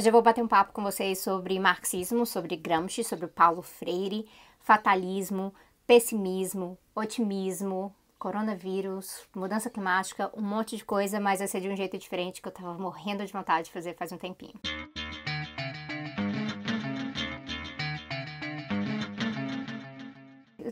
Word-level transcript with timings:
Hoje 0.00 0.08
eu 0.08 0.12
vou 0.14 0.22
bater 0.22 0.42
um 0.42 0.48
papo 0.48 0.72
com 0.72 0.82
vocês 0.82 1.18
sobre 1.18 1.58
marxismo, 1.58 2.24
sobre 2.24 2.56
Gramsci, 2.56 3.04
sobre 3.04 3.26
Paulo 3.26 3.60
Freire, 3.60 4.26
fatalismo, 4.58 5.54
pessimismo, 5.86 6.78
otimismo, 6.94 7.94
coronavírus, 8.18 9.28
mudança 9.36 9.68
climática, 9.68 10.32
um 10.34 10.40
monte 10.40 10.74
de 10.78 10.86
coisa, 10.86 11.20
mas 11.20 11.40
vai 11.40 11.48
ser 11.48 11.60
de 11.60 11.68
um 11.68 11.76
jeito 11.76 11.98
diferente 11.98 12.40
que 12.40 12.48
eu 12.48 12.52
tava 12.52 12.72
morrendo 12.78 13.26
de 13.26 13.32
vontade 13.34 13.66
de 13.66 13.72
fazer 13.72 13.94
faz 13.94 14.10
um 14.10 14.16
tempinho. 14.16 14.54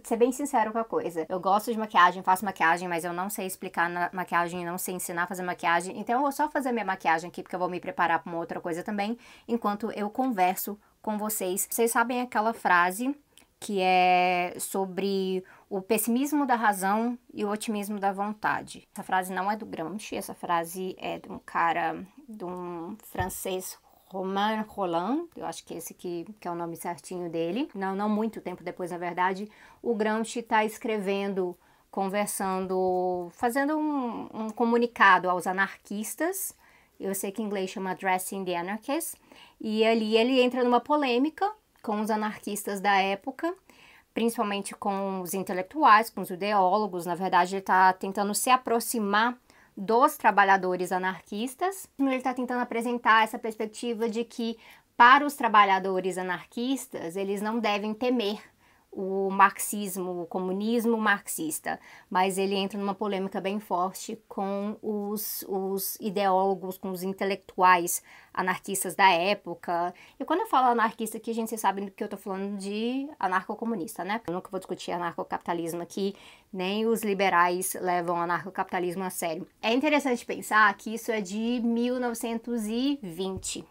Ser 0.05 0.17
bem 0.17 0.33
sincero 0.33 0.73
com 0.73 0.79
a 0.79 0.85
coisa. 0.85 1.27
Eu 1.29 1.41
gosto 1.41 1.73
de 1.73 1.79
maquiagem, 1.79 2.23
faço 2.23 2.45
maquiagem, 2.45 2.89
mas 2.89 3.05
eu 3.05 3.13
não 3.13 3.29
sei 3.31 3.47
explicar 3.47 3.89
na 3.89 4.11
maquiagem, 4.13 4.65
não 4.65 4.79
sei 4.79 4.95
ensinar 4.95 5.25
a 5.25 5.27
fazer 5.27 5.43
maquiagem. 5.43 5.99
Então 5.99 6.17
eu 6.17 6.23
vou 6.23 6.33
só 6.33 6.49
fazer 6.49 6.73
minha 6.73 6.85
maquiagem 6.85 7.29
aqui, 7.29 7.43
porque 7.43 7.55
eu 7.55 7.61
vou 7.61 7.69
me 7.69 7.81
preparar 7.81 8.23
para 8.23 8.31
uma 8.31 8.39
outra 8.39 8.61
coisa 8.61 8.83
também, 8.83 9.19
enquanto 9.47 9.91
eu 9.93 10.11
converso 10.11 10.79
com 11.01 11.17
vocês. 11.19 11.67
Vocês 11.71 11.91
sabem 11.91 12.21
aquela 12.21 12.53
frase 12.53 13.15
que 13.61 13.81
é 13.81 14.55
sobre 14.59 15.45
o 15.69 15.83
pessimismo 15.83 16.47
da 16.47 16.55
razão 16.55 17.19
e 17.35 17.45
o 17.45 17.51
otimismo 17.51 17.99
da 17.99 18.13
vontade. 18.13 18.89
Essa 18.95 19.03
frase 19.03 19.33
não 19.33 19.51
é 19.51 19.57
do 19.57 19.67
Gramsci, 19.67 20.17
essa 20.17 20.35
frase 20.35 20.95
é 20.99 21.19
de 21.19 21.31
um 21.31 21.39
cara, 21.39 22.07
de 22.29 22.45
um 22.45 22.97
francês 23.03 23.77
Romain 24.11 24.63
Roland, 24.67 25.27
eu 25.37 25.45
acho 25.45 25.65
que 25.65 25.75
esse 25.75 25.93
que, 25.93 26.25
que 26.41 26.49
é 26.49 26.51
o 26.51 26.55
nome 26.55 26.77
certinho 26.77 27.29
dele, 27.29 27.69
não, 27.75 27.95
não 27.95 28.09
muito 28.09 28.41
tempo 28.41 28.65
depois, 28.65 28.91
na 28.91 28.99
verdade, 28.99 29.51
o 29.83 29.95
Gramsci 29.95 30.41
está 30.41 30.65
escrevendo, 30.65 31.57
conversando, 31.91 33.29
fazendo 33.33 33.77
um, 33.77 34.29
um, 34.33 34.51
comunicado 34.51 35.29
aos 35.29 35.47
anarquistas, 35.47 36.57
eu 36.99 37.15
sei 37.15 37.31
que 37.31 37.43
em 37.43 37.45
inglês 37.45 37.71
chama 37.71 37.91
Addressing 37.91 38.45
the 38.45 38.57
Anarchists, 38.57 39.15
e 39.61 39.85
ali 39.85 40.17
ele 40.17 40.41
entra 40.41 40.65
numa 40.65 40.81
polêmica 40.81 41.51
com 41.83 42.01
os 42.01 42.11
anarquistas 42.11 42.81
da 42.81 42.97
época, 43.01 43.55
principalmente 44.15 44.75
com 44.75 45.21
os 45.21 45.35
intelectuais, 45.35 46.09
com 46.09 46.23
os 46.23 46.31
ideólogos, 46.31 47.05
na 47.05 47.15
verdade 47.15 47.55
ele 47.55 47.61
está 47.61 47.93
tentando 47.93 48.35
se 48.35 48.49
aproximar 48.49 49.39
dos 49.79 50.17
trabalhadores 50.17 50.91
anarquistas. 50.91 51.89
Ele 51.97 52.17
está 52.17 52.35
tentando 52.35 52.61
apresentar 52.61 53.23
essa 53.23 53.39
perspectiva 53.39 54.09
de 54.09 54.25
que, 54.25 54.59
para 54.97 55.25
os 55.25 55.35
trabalhadores 55.35 56.19
anarquistas, 56.19 57.15
eles 57.15 57.41
não 57.41 57.61
devem 57.61 57.95
temer 57.95 58.43
o 58.91 59.31
marxismo, 59.31 60.23
o 60.23 60.27
comunismo 60.27 60.97
marxista, 60.97 61.79
mas 62.11 62.39
ele 62.39 62.57
entra 62.57 62.79
numa 62.79 62.95
polêmica 62.95 63.39
bem 63.41 63.59
forte 63.61 64.19
com 64.29 64.77
os, 64.83 65.45
os 65.49 65.97
ideólogos, 66.01 66.77
com 66.79 66.91
os 66.91 67.03
intelectuais 67.03 68.03
anarquistas 68.33 68.95
da 68.95 69.11
época. 69.11 69.93
E 70.19 70.25
quando 70.25 70.41
eu 70.41 70.47
falo 70.47 70.69
anarquista 70.69 71.19
aqui, 71.19 71.31
a 71.31 71.35
gente 71.35 71.57
sabe 71.59 71.91
que 71.91 72.03
eu 72.03 72.09
tô 72.09 72.17
falando 72.17 72.57
de 72.57 73.07
anarcocomunista, 73.19 74.03
né? 74.05 74.23
Eu 74.27 74.33
nunca 74.35 74.51
vou 74.51 74.59
discutir 74.59 74.93
anarcocapitalismo 74.93 75.83
aqui, 75.83 76.15
nem 76.53 76.87
os 76.87 77.03
liberais 77.03 77.75
levam 77.75 78.21
anarcocapitalismo 78.21 79.05
a 79.05 79.11
sério. 79.11 79.47
É 79.63 79.73
interessante 79.73 80.25
pensar 80.25 80.75
que 80.77 80.95
isso 80.95 81.13
é 81.13 81.21
de 81.21 81.61
1920. 81.63 83.65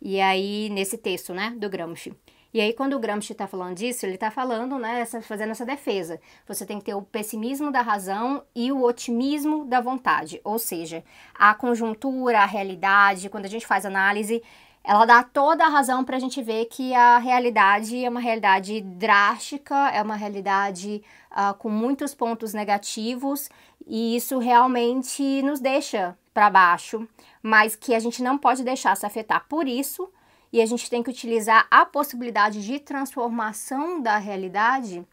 E 0.00 0.20
aí, 0.20 0.68
nesse 0.70 0.98
texto, 0.98 1.32
né, 1.32 1.54
do 1.56 1.70
Gramsci. 1.70 2.12
E 2.54 2.60
aí, 2.60 2.74
quando 2.74 2.94
o 2.94 2.98
Gramsci 2.98 3.32
está 3.32 3.46
falando 3.46 3.76
disso, 3.76 4.04
ele 4.04 4.16
está 4.16 4.30
falando, 4.30 4.76
né, 4.78 5.00
essa, 5.00 5.22
fazendo 5.22 5.52
essa 5.52 5.64
defesa. 5.64 6.20
Você 6.46 6.66
tem 6.66 6.78
que 6.78 6.84
ter 6.84 6.94
o 6.94 7.00
pessimismo 7.00 7.72
da 7.72 7.80
razão 7.80 8.44
e 8.54 8.70
o 8.70 8.82
otimismo 8.82 9.64
da 9.64 9.80
vontade. 9.80 10.38
Ou 10.44 10.58
seja, 10.58 11.02
a 11.34 11.54
conjuntura, 11.54 12.40
a 12.40 12.46
realidade, 12.46 13.30
quando 13.30 13.46
a 13.46 13.48
gente 13.48 13.66
faz 13.66 13.86
análise, 13.86 14.42
ela 14.84 15.06
dá 15.06 15.22
toda 15.22 15.64
a 15.64 15.68
razão 15.68 16.04
para 16.04 16.16
a 16.16 16.20
gente 16.20 16.42
ver 16.42 16.66
que 16.66 16.92
a 16.94 17.16
realidade 17.18 18.04
é 18.04 18.08
uma 18.08 18.20
realidade 18.20 18.80
drástica, 18.82 19.88
é 19.90 20.02
uma 20.02 20.16
realidade 20.16 21.02
uh, 21.30 21.54
com 21.54 21.70
muitos 21.70 22.14
pontos 22.14 22.52
negativos, 22.52 23.48
e 23.86 24.16
isso 24.16 24.38
realmente 24.38 25.40
nos 25.42 25.60
deixa 25.60 26.18
para 26.34 26.50
baixo, 26.50 27.06
mas 27.42 27.76
que 27.76 27.94
a 27.94 28.00
gente 28.00 28.22
não 28.22 28.36
pode 28.36 28.64
deixar 28.64 28.96
se 28.96 29.06
afetar 29.06 29.46
por 29.48 29.66
isso 29.68 30.10
e 30.52 30.60
a 30.60 30.66
gente 30.66 30.90
tem 30.90 31.02
que 31.02 31.10
utilizar 31.10 31.66
a 31.70 31.86
possibilidade 31.86 32.64
de 32.64 32.78
transformação 32.78 34.02
da 34.02 34.18
realidade 34.18 35.04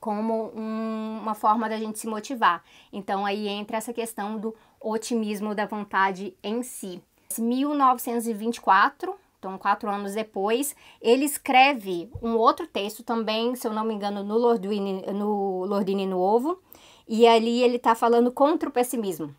como 0.00 0.52
um, 0.54 1.20
uma 1.20 1.34
forma 1.34 1.68
da 1.68 1.78
gente 1.78 1.98
se 1.98 2.06
motivar. 2.06 2.62
Então 2.92 3.24
aí 3.24 3.48
entra 3.48 3.76
essa 3.76 3.92
questão 3.92 4.38
do 4.38 4.54
otimismo 4.80 5.54
da 5.54 5.66
vontade 5.66 6.36
em 6.42 6.62
si. 6.62 7.02
1924, 7.38 9.14
então 9.38 9.56
quatro 9.56 9.88
anos 9.90 10.14
depois, 10.14 10.76
ele 11.00 11.24
escreve 11.24 12.10
um 12.20 12.36
outro 12.36 12.66
texto 12.66 13.02
também, 13.02 13.54
se 13.54 13.66
eu 13.66 13.72
não 13.72 13.84
me 13.84 13.94
engano, 13.94 14.22
no 14.22 14.36
Lordini, 14.36 15.02
no 15.12 15.64
Lordini 15.64 16.06
Novo, 16.06 16.60
e 17.08 17.26
ali 17.26 17.62
ele 17.62 17.76
está 17.76 17.94
falando 17.94 18.30
contra 18.30 18.68
o 18.68 18.72
pessimismo. 18.72 19.34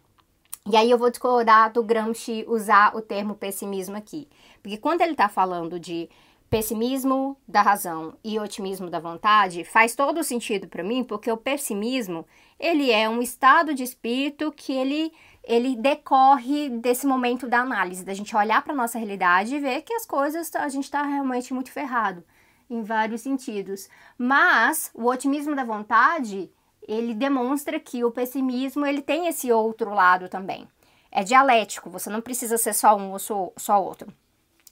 E 0.65 0.77
aí 0.77 0.89
eu 0.89 0.97
vou 0.97 1.09
discordar 1.09 1.73
do 1.73 1.83
Gramsci 1.83 2.45
usar 2.47 2.95
o 2.95 3.01
termo 3.01 3.35
pessimismo 3.35 3.97
aqui. 3.97 4.29
Porque 4.61 4.77
quando 4.77 5.01
ele 5.01 5.11
está 5.11 5.27
falando 5.27 5.77
de 5.77 6.09
pessimismo 6.49 7.35
da 7.47 7.61
razão 7.61 8.15
e 8.23 8.39
otimismo 8.39 8.89
da 8.89 8.99
vontade, 8.99 9.65
faz 9.65 9.93
todo 9.93 10.23
sentido 10.23 10.67
para 10.67 10.83
mim, 10.83 11.03
porque 11.03 11.29
o 11.29 11.35
pessimismo, 11.35 12.25
ele 12.59 12.91
é 12.91 13.09
um 13.09 13.21
estado 13.21 13.73
de 13.73 13.83
espírito 13.83 14.51
que 14.51 14.71
ele 14.71 15.11
ele 15.43 15.75
decorre 15.75 16.69
desse 16.69 17.05
momento 17.05 17.49
da 17.49 17.59
análise, 17.59 18.05
da 18.05 18.13
gente 18.13 18.33
olhar 18.33 18.63
para 18.63 18.73
nossa 18.73 18.97
realidade 18.97 19.53
e 19.53 19.59
ver 19.59 19.81
que 19.81 19.93
as 19.93 20.05
coisas 20.05 20.49
a 20.55 20.69
gente 20.69 20.85
está 20.85 21.03
realmente 21.03 21.53
muito 21.53 21.69
ferrado 21.69 22.23
em 22.69 22.81
vários 22.81 23.21
sentidos. 23.21 23.89
Mas 24.17 24.89
o 24.93 25.05
otimismo 25.07 25.53
da 25.53 25.65
vontade, 25.65 26.49
ele 26.87 27.13
demonstra 27.13 27.79
que 27.79 28.03
o 28.03 28.11
pessimismo 28.11 28.85
ele 28.85 29.01
tem 29.01 29.27
esse 29.27 29.51
outro 29.51 29.93
lado 29.93 30.29
também. 30.29 30.67
É 31.11 31.23
dialético, 31.23 31.89
você 31.89 32.09
não 32.09 32.21
precisa 32.21 32.57
ser 32.57 32.73
só 32.73 32.95
um 32.95 33.11
ou 33.11 33.19
só 33.19 33.83
outro. 33.83 34.11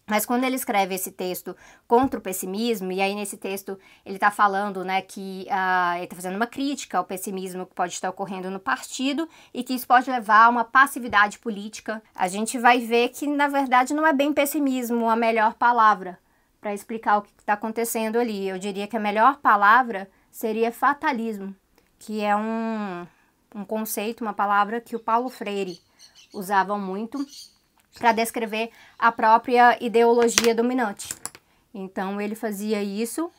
Mas 0.07 0.25
quando 0.25 0.43
ele 0.43 0.55
escreve 0.55 0.95
esse 0.95 1.11
texto 1.11 1.55
contra 1.87 2.19
o 2.19 2.21
pessimismo, 2.21 2.91
e 2.91 2.99
aí 2.99 3.15
nesse 3.15 3.37
texto 3.37 3.79
ele 4.05 4.15
está 4.15 4.29
falando 4.29 4.83
né, 4.83 5.01
que 5.01 5.47
uh, 5.47 5.95
ele 5.95 6.03
está 6.03 6.15
fazendo 6.15 6.35
uma 6.35 6.47
crítica 6.47 6.97
ao 6.97 7.05
pessimismo 7.05 7.65
que 7.65 7.73
pode 7.73 7.93
estar 7.93 8.09
ocorrendo 8.09 8.49
no 8.49 8.59
partido 8.59 9.29
e 9.53 9.63
que 9.63 9.73
isso 9.73 9.87
pode 9.87 10.11
levar 10.11 10.45
a 10.45 10.49
uma 10.49 10.65
passividade 10.65 11.39
política, 11.39 12.03
a 12.13 12.27
gente 12.27 12.57
vai 12.59 12.79
ver 12.79 13.09
que 13.09 13.25
na 13.25 13.47
verdade 13.47 13.93
não 13.93 14.05
é 14.05 14.11
bem 14.11 14.33
pessimismo 14.33 15.09
a 15.09 15.15
melhor 15.15 15.53
palavra 15.53 16.19
para 16.59 16.73
explicar 16.73 17.19
o 17.19 17.21
que 17.21 17.31
está 17.37 17.53
acontecendo 17.53 18.19
ali. 18.19 18.49
Eu 18.49 18.59
diria 18.59 18.87
que 18.87 18.97
a 18.97 18.99
melhor 18.99 19.37
palavra 19.37 20.09
seria 20.29 20.73
fatalismo 20.73 21.55
que 22.01 22.23
é 22.23 22.35
um, 22.35 23.05
um 23.53 23.63
conceito, 23.63 24.21
uma 24.21 24.33
palavra 24.33 24.81
que 24.81 24.95
o 24.95 24.99
Paulo 24.99 25.29
Freire 25.29 25.79
usava 26.33 26.75
muito 26.75 27.23
para 27.99 28.11
descrever 28.11 28.71
a 28.97 29.11
própria 29.11 29.77
ideologia 29.79 30.55
dominante. 30.55 31.09
Então 31.71 32.19
ele 32.19 32.33
fazia 32.33 32.81
isso 32.81 33.31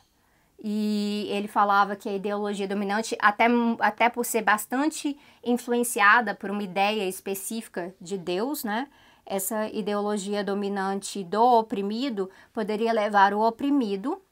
e 0.63 1.27
ele 1.31 1.49
falava 1.49 1.97
que 1.97 2.09
a 2.09 2.15
ideologia 2.15 2.69
dominante, 2.69 3.17
até, 3.21 3.47
até 3.81 4.09
por 4.09 4.25
ser 4.25 4.43
bastante 4.43 5.19
influenciada 5.43 6.33
por 6.33 6.49
uma 6.49 6.63
ideia 6.63 7.09
específica 7.09 7.93
de 8.01 8.17
Deus, 8.17 8.63
né? 8.63 8.87
Essa 9.27 9.69
ideologia 9.71 10.45
dominante 10.45 11.25
do 11.25 11.43
oprimido 11.43 12.31
poderia 12.53 12.93
levar 12.93 13.35
o 13.35 13.41
oprimido 13.41 14.23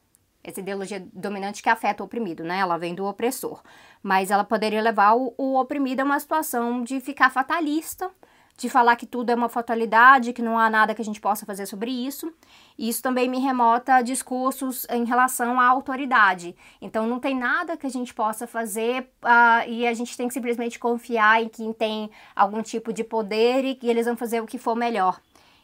essa 0.43 0.59
ideologia 0.59 1.05
dominante 1.13 1.61
que 1.61 1.69
afeta 1.69 2.03
o 2.03 2.05
oprimido, 2.05 2.43
né? 2.43 2.59
Ela 2.59 2.77
vem 2.77 2.95
do 2.95 3.05
opressor. 3.05 3.61
Mas 4.01 4.31
ela 4.31 4.43
poderia 4.43 4.81
levar 4.81 5.15
o, 5.15 5.33
o 5.37 5.59
oprimido 5.59 6.01
a 6.01 6.03
uma 6.03 6.19
situação 6.19 6.83
de 6.83 6.99
ficar 6.99 7.29
fatalista, 7.29 8.09
de 8.57 8.69
falar 8.69 8.95
que 8.95 9.05
tudo 9.05 9.31
é 9.31 9.35
uma 9.35 9.49
fatalidade, 9.49 10.33
que 10.33 10.41
não 10.41 10.57
há 10.57 10.69
nada 10.69 10.93
que 10.93 11.01
a 11.01 11.05
gente 11.05 11.19
possa 11.19 11.45
fazer 11.45 11.65
sobre 11.65 11.89
isso. 11.89 12.31
Isso 12.77 13.01
também 13.01 13.27
me 13.27 13.39
remota 13.39 13.95
a 13.95 14.01
discursos 14.01 14.85
em 14.89 15.03
relação 15.03 15.59
à 15.59 15.67
autoridade. 15.67 16.55
Então, 16.79 17.07
não 17.07 17.19
tem 17.19 17.35
nada 17.35 17.75
que 17.75 17.87
a 17.87 17.89
gente 17.89 18.13
possa 18.13 18.45
fazer 18.45 19.09
uh, 19.23 19.67
e 19.67 19.87
a 19.87 19.93
gente 19.93 20.15
tem 20.15 20.27
que 20.27 20.33
simplesmente 20.33 20.77
confiar 20.77 21.41
em 21.41 21.49
quem 21.49 21.73
tem 21.73 22.11
algum 22.35 22.61
tipo 22.61 22.93
de 22.93 23.03
poder 23.03 23.65
e 23.65 23.75
que 23.75 23.87
eles 23.87 24.05
vão 24.05 24.15
fazer 24.15 24.41
o 24.41 24.47
que 24.47 24.57
for 24.57 24.75
melhor. 24.75 25.19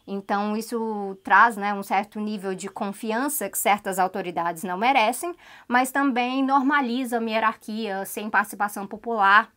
Então, 0.07 0.56
isso 0.56 1.18
traz 1.21 1.57
né, 1.57 1.74
um 1.74 1.83
certo 1.83 2.18
nível 2.18 2.56
de 2.56 2.69
confiança 2.69 3.50
que 3.50 3.57
certas 3.57 4.00
autoridades 4.00 4.63
não 4.63 4.77
merecem, 4.77 5.36
mas 5.68 5.92
também 5.92 6.42
normaliza 6.42 7.19
uma 7.19 7.30
hierarquia 7.30 8.06
sem 8.06 8.30
participação 8.30 8.88
popular, 8.88 9.51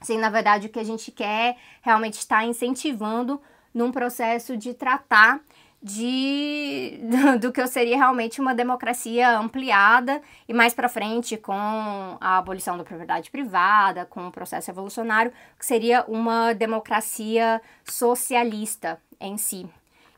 sem, 0.00 0.18
na 0.18 0.30
verdade, 0.30 0.66
o 0.66 0.70
que 0.70 0.80
a 0.80 0.84
gente 0.84 1.12
quer 1.12 1.56
realmente 1.80 2.14
estar 2.14 2.44
incentivando 2.44 3.40
num 3.72 3.92
processo 3.92 4.56
de 4.56 4.74
tratar 4.74 5.40
de 5.82 7.00
do 7.40 7.52
que 7.52 7.66
seria 7.66 7.96
realmente 7.96 8.40
uma 8.40 8.54
democracia 8.54 9.38
ampliada 9.38 10.20
e 10.48 10.52
mais 10.52 10.74
para 10.74 10.88
frente 10.88 11.36
com 11.36 11.52
a 12.20 12.38
abolição 12.38 12.76
da 12.76 12.84
propriedade 12.84 13.30
privada, 13.30 14.04
com 14.04 14.26
o 14.26 14.32
processo 14.32 14.70
evolucionário, 14.70 15.32
que 15.58 15.64
seria 15.64 16.04
uma 16.08 16.52
democracia 16.52 17.60
socialista 17.84 19.00
em 19.20 19.36
si. 19.36 19.68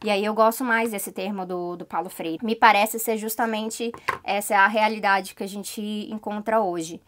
E 0.02 0.08
aí 0.08 0.24
eu 0.24 0.32
gosto 0.32 0.64
mais 0.64 0.92
desse 0.92 1.12
termo 1.12 1.44
do, 1.44 1.76
do 1.76 1.84
Paulo 1.84 2.08
Freire. 2.08 2.42
Me 2.42 2.56
parece 2.56 2.98
ser 2.98 3.18
justamente 3.18 3.92
essa 4.24 4.56
a 4.56 4.66
realidade 4.66 5.34
que 5.34 5.44
a 5.44 5.46
gente 5.46 5.82
encontra 6.10 6.58
hoje. 6.58 7.02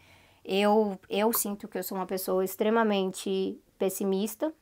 Eu, 0.45 0.99
eu 1.09 1.33
sinto 1.33 1.67
que 1.67 1.77
eu 1.77 1.83
sou 1.83 1.97
uma 1.97 2.05
pessoa 2.05 2.45
extremamente 2.45 3.57
pessimista, 3.79 4.53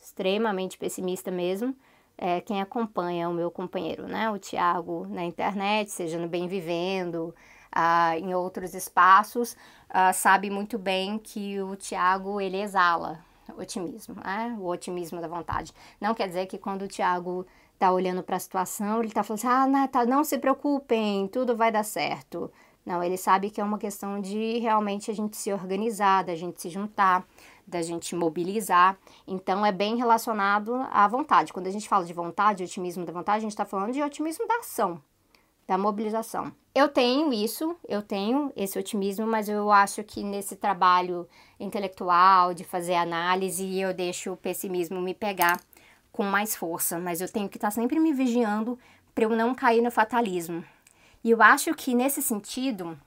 extremamente 0.00 0.78
pessimista 0.78 1.32
mesmo. 1.32 1.74
É, 2.16 2.40
quem 2.40 2.60
acompanha 2.60 3.28
o 3.28 3.32
meu 3.32 3.50
companheiro, 3.50 4.06
né, 4.06 4.30
o 4.30 4.38
Tiago, 4.38 5.06
na 5.08 5.24
internet, 5.24 5.90
seja 5.90 6.18
no 6.18 6.28
Bem 6.28 6.46
Vivendo, 6.46 7.34
ah, 7.72 8.16
em 8.18 8.34
outros 8.34 8.74
espaços, 8.74 9.56
ah, 9.88 10.12
sabe 10.12 10.50
muito 10.50 10.78
bem 10.78 11.18
que 11.18 11.60
o 11.60 11.74
Tiago, 11.74 12.40
ele 12.40 12.60
exala 12.60 13.24
otimismo, 13.58 14.14
né? 14.24 14.56
o 14.58 14.66
otimismo 14.66 15.20
da 15.20 15.28
vontade. 15.28 15.72
Não 16.00 16.14
quer 16.14 16.28
dizer 16.28 16.46
que 16.46 16.58
quando 16.58 16.82
o 16.82 16.88
Tiago 16.88 17.46
está 17.74 17.92
olhando 17.92 18.22
para 18.22 18.36
a 18.36 18.40
situação, 18.40 19.00
ele 19.00 19.08
está 19.08 19.22
falando 19.22 19.38
assim, 19.40 19.48
ah, 19.48 19.66
não, 19.66 20.06
não 20.06 20.24
se 20.24 20.38
preocupem, 20.38 21.26
tudo 21.28 21.56
vai 21.56 21.72
dar 21.72 21.82
certo. 21.82 22.50
Não, 22.84 23.02
ele 23.02 23.16
sabe 23.16 23.50
que 23.50 23.60
é 23.60 23.64
uma 23.64 23.78
questão 23.78 24.20
de 24.20 24.58
realmente 24.58 25.10
a 25.10 25.14
gente 25.14 25.36
se 25.36 25.52
organizar, 25.52 26.24
da 26.24 26.34
gente 26.34 26.60
se 26.60 26.68
juntar, 26.68 27.24
da 27.66 27.82
gente 27.82 28.14
mobilizar. 28.14 28.98
Então, 29.26 29.64
é 29.64 29.72
bem 29.72 29.96
relacionado 29.96 30.74
à 30.90 31.06
vontade. 31.08 31.52
Quando 31.52 31.66
a 31.66 31.70
gente 31.70 31.88
fala 31.88 32.04
de 32.04 32.12
vontade, 32.12 32.64
otimismo 32.64 33.04
da 33.04 33.12
vontade, 33.12 33.38
a 33.38 33.40
gente 33.40 33.52
está 33.52 33.64
falando 33.64 33.92
de 33.92 34.02
otimismo 34.02 34.46
da 34.46 34.56
ação, 34.56 35.02
da 35.66 35.78
mobilização. 35.78 36.52
Eu 36.74 36.88
tenho 36.88 37.32
isso, 37.32 37.76
eu 37.88 38.02
tenho 38.02 38.52
esse 38.56 38.78
otimismo, 38.78 39.26
mas 39.26 39.48
eu 39.48 39.70
acho 39.70 40.02
que 40.02 40.22
nesse 40.22 40.56
trabalho 40.56 41.28
intelectual, 41.60 42.54
de 42.54 42.64
fazer 42.64 42.94
análise, 42.94 43.78
eu 43.78 43.92
deixo 43.92 44.32
o 44.32 44.36
pessimismo 44.36 45.00
me 45.00 45.14
pegar 45.14 45.60
com 46.10 46.24
mais 46.24 46.56
força. 46.56 46.98
Mas 46.98 47.20
eu 47.20 47.30
tenho 47.30 47.48
que 47.48 47.56
estar 47.56 47.68
tá 47.68 47.72
sempre 47.72 47.98
me 47.98 48.12
vigiando 48.12 48.78
para 49.14 49.24
eu 49.24 49.30
não 49.30 49.54
cair 49.54 49.82
no 49.82 49.90
fatalismo. 49.90 50.64
E 51.24 51.30
eu 51.30 51.40
acho 51.42 51.72
que 51.74 51.94
nesse 51.94 52.20
sentido, 52.20 52.98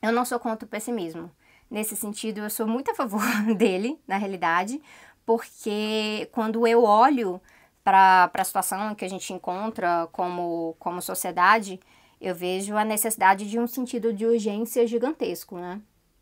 eu 0.00 0.12
não 0.12 0.24
sou 0.24 0.38
contra 0.38 0.66
o 0.66 0.68
pessimismo. 0.68 1.30
Nesse 1.70 1.94
sentido, 1.94 2.38
eu 2.40 2.50
sou 2.50 2.66
muito 2.66 2.90
a 2.90 2.94
favor 2.94 3.22
dele, 3.56 4.00
na 4.06 4.16
realidade, 4.16 4.82
porque 5.24 6.28
quando 6.32 6.66
eu 6.66 6.82
olho 6.82 7.40
para 7.84 8.30
a 8.34 8.44
situação 8.44 8.94
que 8.94 9.04
a 9.04 9.08
gente 9.08 9.32
encontra 9.32 10.08
como, 10.12 10.74
como 10.78 11.00
sociedade, 11.00 11.78
eu 12.20 12.34
vejo 12.34 12.76
a 12.76 12.84
necessidade 12.84 13.48
de 13.48 13.58
um 13.58 13.66
sentido 13.66 14.12
de 14.12 14.26
urgência 14.26 14.86
gigantesco, 14.86 15.56
né? 15.56 15.80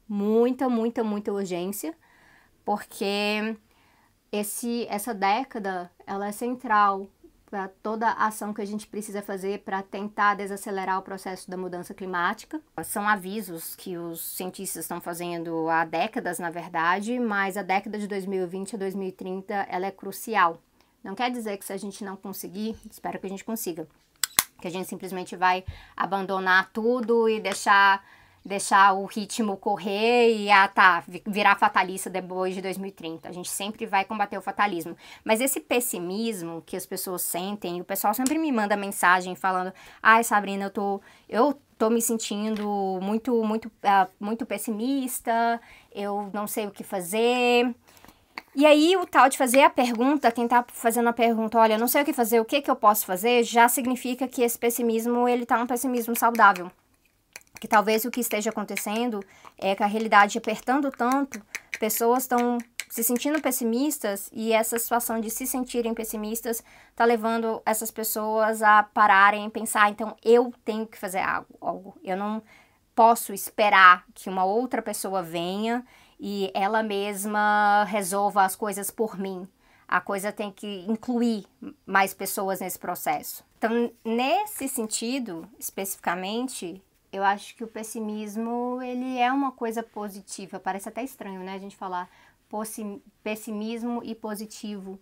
Muita, 0.09 0.69
muita, 0.69 1.03
muita 1.03 1.33
urgência, 1.33 1.95
porque 2.65 3.57
esse, 4.31 4.87
essa 4.89 5.15
década 5.15 5.91
ela 6.07 6.29
é 6.29 6.33
central 6.33 7.09
para 7.51 7.69
toda 7.83 8.09
a 8.09 8.27
ação 8.27 8.53
que 8.53 8.61
a 8.61 8.67
gente 8.67 8.87
precisa 8.87 9.23
fazer 9.23 9.61
para 9.61 9.83
tentar 9.83 10.35
desacelerar 10.35 10.99
o 10.99 11.03
processo 11.03 11.51
da 11.51 11.57
mudança 11.57 11.95
climática. 11.95 12.61
São 12.85 13.09
avisos 13.09 13.75
que 13.75 13.97
os 13.97 14.37
cientistas 14.37 14.85
estão 14.85 15.01
fazendo 15.01 15.69
há 15.69 15.85
décadas, 15.85 16.39
na 16.39 16.51
verdade, 16.51 17.19
mas 17.19 17.57
a 17.57 17.63
década 17.63 17.99
de 17.99 18.07
2020 18.07 18.77
a 18.77 18.79
2030 18.79 19.55
ela 19.55 19.87
é 19.87 19.91
crucial. 19.91 20.61
Não 21.03 21.15
quer 21.15 21.31
dizer 21.31 21.57
que 21.57 21.65
se 21.65 21.73
a 21.73 21.77
gente 21.77 22.05
não 22.05 22.17
conseguir, 22.17 22.77
espero 22.91 23.19
que 23.19 23.27
a 23.27 23.31
gente 23.31 23.45
consiga, 23.45 23.87
que 24.61 24.69
a 24.69 24.71
gente 24.71 24.89
simplesmente 24.89 25.37
vai 25.37 25.65
abandonar 25.97 26.71
tudo 26.73 27.29
e 27.29 27.41
deixar 27.41 28.05
deixar 28.49 28.95
o 28.95 29.05
ritmo 29.05 29.57
correr 29.57 30.35
e 30.35 30.51
ah, 30.51 30.67
tá, 30.67 31.05
virar 31.27 31.57
fatalista 31.57 32.09
depois 32.09 32.55
de 32.55 32.63
2030. 32.63 33.29
A 33.29 33.33
gente 33.33 33.51
sempre 33.51 33.85
vai 33.87 34.05
combater 34.05 34.39
o 34.39 34.43
fatalismo. 34.43 34.97
Mas 35.23 35.41
esse 35.41 35.61
pessimismo 35.61 36.63
que 36.65 36.77
as 36.77 36.87
pessoas 36.87 37.23
sentem, 37.23 37.81
o 37.81 37.85
pessoal 37.85 38.15
sempre 38.15 38.39
me 38.39 38.51
manda 38.51 38.77
mensagem 38.77 39.37
falando: 39.37 39.73
"Ai, 40.03 40.25
Sabrina, 40.25 40.65
eu 40.65 40.71
tô 40.71 41.01
eu 41.29 41.61
tô 41.79 41.91
me 41.91 42.01
sentindo 42.01 42.99
muito 43.03 43.45
muito 43.45 43.67
uh, 43.69 44.09
muito 44.19 44.47
pessimista, 44.47 45.61
eu 45.93 46.31
não 46.33 46.47
sei 46.47 46.67
o 46.67 46.71
que 46.71 46.83
fazer". 46.83 47.75
E 48.55 48.67
aí, 48.67 48.97
o 48.97 49.07
tal 49.07 49.29
de 49.29 49.39
fazer 49.39 49.63
a 49.63 49.71
pergunta, 49.71 50.33
quem 50.33 50.49
tá 50.49 50.65
fazendo 50.69 51.09
a 51.09 51.13
pergunta, 51.13 51.59
olha, 51.59 51.79
não 51.79 51.87
sei 51.87 52.03
o 52.03 52.05
que 52.05 52.13
fazer, 52.13 52.41
o 52.41 52.45
que 52.45 52.63
que 52.63 52.71
eu 52.71 52.77
posso 52.77 53.07
fazer, 53.07 53.45
já 53.45 53.69
significa 53.69 54.27
que 54.27 54.43
esse 54.43 54.59
pessimismo, 54.59 55.29
ele 55.29 55.47
tá 55.47 55.61
um 55.61 55.67
pessimismo 55.67 56.17
saudável 56.17 56.71
que 57.61 57.69
talvez 57.69 58.05
o 58.05 58.11
que 58.11 58.21
esteja 58.21 58.51
acontecendo 58.51 59.25
é 59.57 59.75
que 59.75 59.83
a 59.83 59.87
realidade 59.87 60.39
apertando 60.39 60.91
tanto, 60.91 61.41
pessoas 61.79 62.25
estão 62.25 62.59
se 62.89 63.03
sentindo 63.03 63.41
pessimistas 63.41 64.31
e 64.33 64.53
essa 64.53 64.79
situação 64.79 65.21
de 65.21 65.31
se 65.31 65.47
sentirem 65.47 65.95
pessimistas 65.95 66.63
está 66.91 67.05
levando 67.05 67.63
essas 67.67 67.91
pessoas 67.91 68.63
a 68.63 68.83
pararem 68.83 69.47
e 69.47 69.51
pensar, 69.51 69.91
então 69.91 70.17
eu 70.25 70.53
tenho 70.65 70.87
que 70.87 70.99
fazer 70.99 71.23
algo, 71.61 71.97
eu 72.03 72.17
não 72.17 72.43
posso 72.95 73.33
esperar 73.33 74.05
que 74.15 74.29
uma 74.29 74.45
outra 74.45 74.83
pessoa 74.83 75.23
venha 75.23 75.85
e 76.19 76.51
ela 76.55 76.83
mesma 76.83 77.85
resolva 77.85 78.43
as 78.45 78.57
coisas 78.57 78.91
por 78.91 79.19
mim. 79.19 79.47
A 79.87 80.01
coisa 80.01 80.33
tem 80.33 80.51
que 80.51 80.85
incluir 80.89 81.47
mais 81.87 82.13
pessoas 82.13 82.61
nesse 82.61 82.79
processo. 82.79 83.45
Então, 83.57 83.91
nesse 84.05 84.69
sentido, 84.69 85.49
especificamente, 85.59 86.83
eu 87.13 87.25
acho 87.25 87.55
que 87.57 87.65
o 87.65 87.69
pessimismo, 87.69 88.81
ele 88.83 89.19
é 89.19 89.33
uma 89.33 89.53
coisa 89.53 89.83
positiva. 89.83 90.61
Parece 90.61 90.89
até 90.89 91.03
estranho, 91.03 91.41
né? 91.41 91.55
A 91.55 91.59
gente 91.59 91.77
falar 91.77 92.09
pessimismo 93.23 94.03
e 94.05 94.15
positivo 94.15 94.99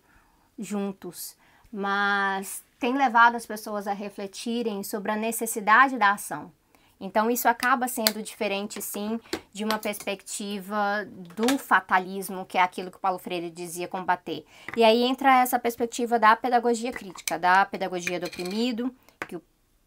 juntos. 0.58 1.36
Mas 1.72 2.64
tem 2.78 2.96
levado 2.96 3.34
as 3.34 3.46
pessoas 3.46 3.86
a 3.86 3.92
refletirem 3.92 4.82
sobre 4.82 5.10
a 5.10 5.16
necessidade 5.16 5.98
da 5.98 6.12
ação. 6.12 6.52
Então, 6.98 7.30
isso 7.30 7.46
acaba 7.46 7.88
sendo 7.88 8.22
diferente, 8.22 8.80
sim, 8.80 9.20
de 9.52 9.64
uma 9.64 9.78
perspectiva 9.78 11.06
do 11.36 11.58
fatalismo, 11.58 12.46
que 12.46 12.56
é 12.56 12.62
aquilo 12.62 12.90
que 12.90 12.96
o 12.96 13.00
Paulo 13.00 13.18
Freire 13.18 13.50
dizia 13.50 13.86
combater. 13.86 14.46
E 14.74 14.82
aí 14.82 15.02
entra 15.02 15.42
essa 15.42 15.58
perspectiva 15.58 16.18
da 16.18 16.34
pedagogia 16.34 16.90
crítica, 16.90 17.38
da 17.38 17.66
pedagogia 17.66 18.18
do 18.18 18.26
oprimido, 18.26 18.94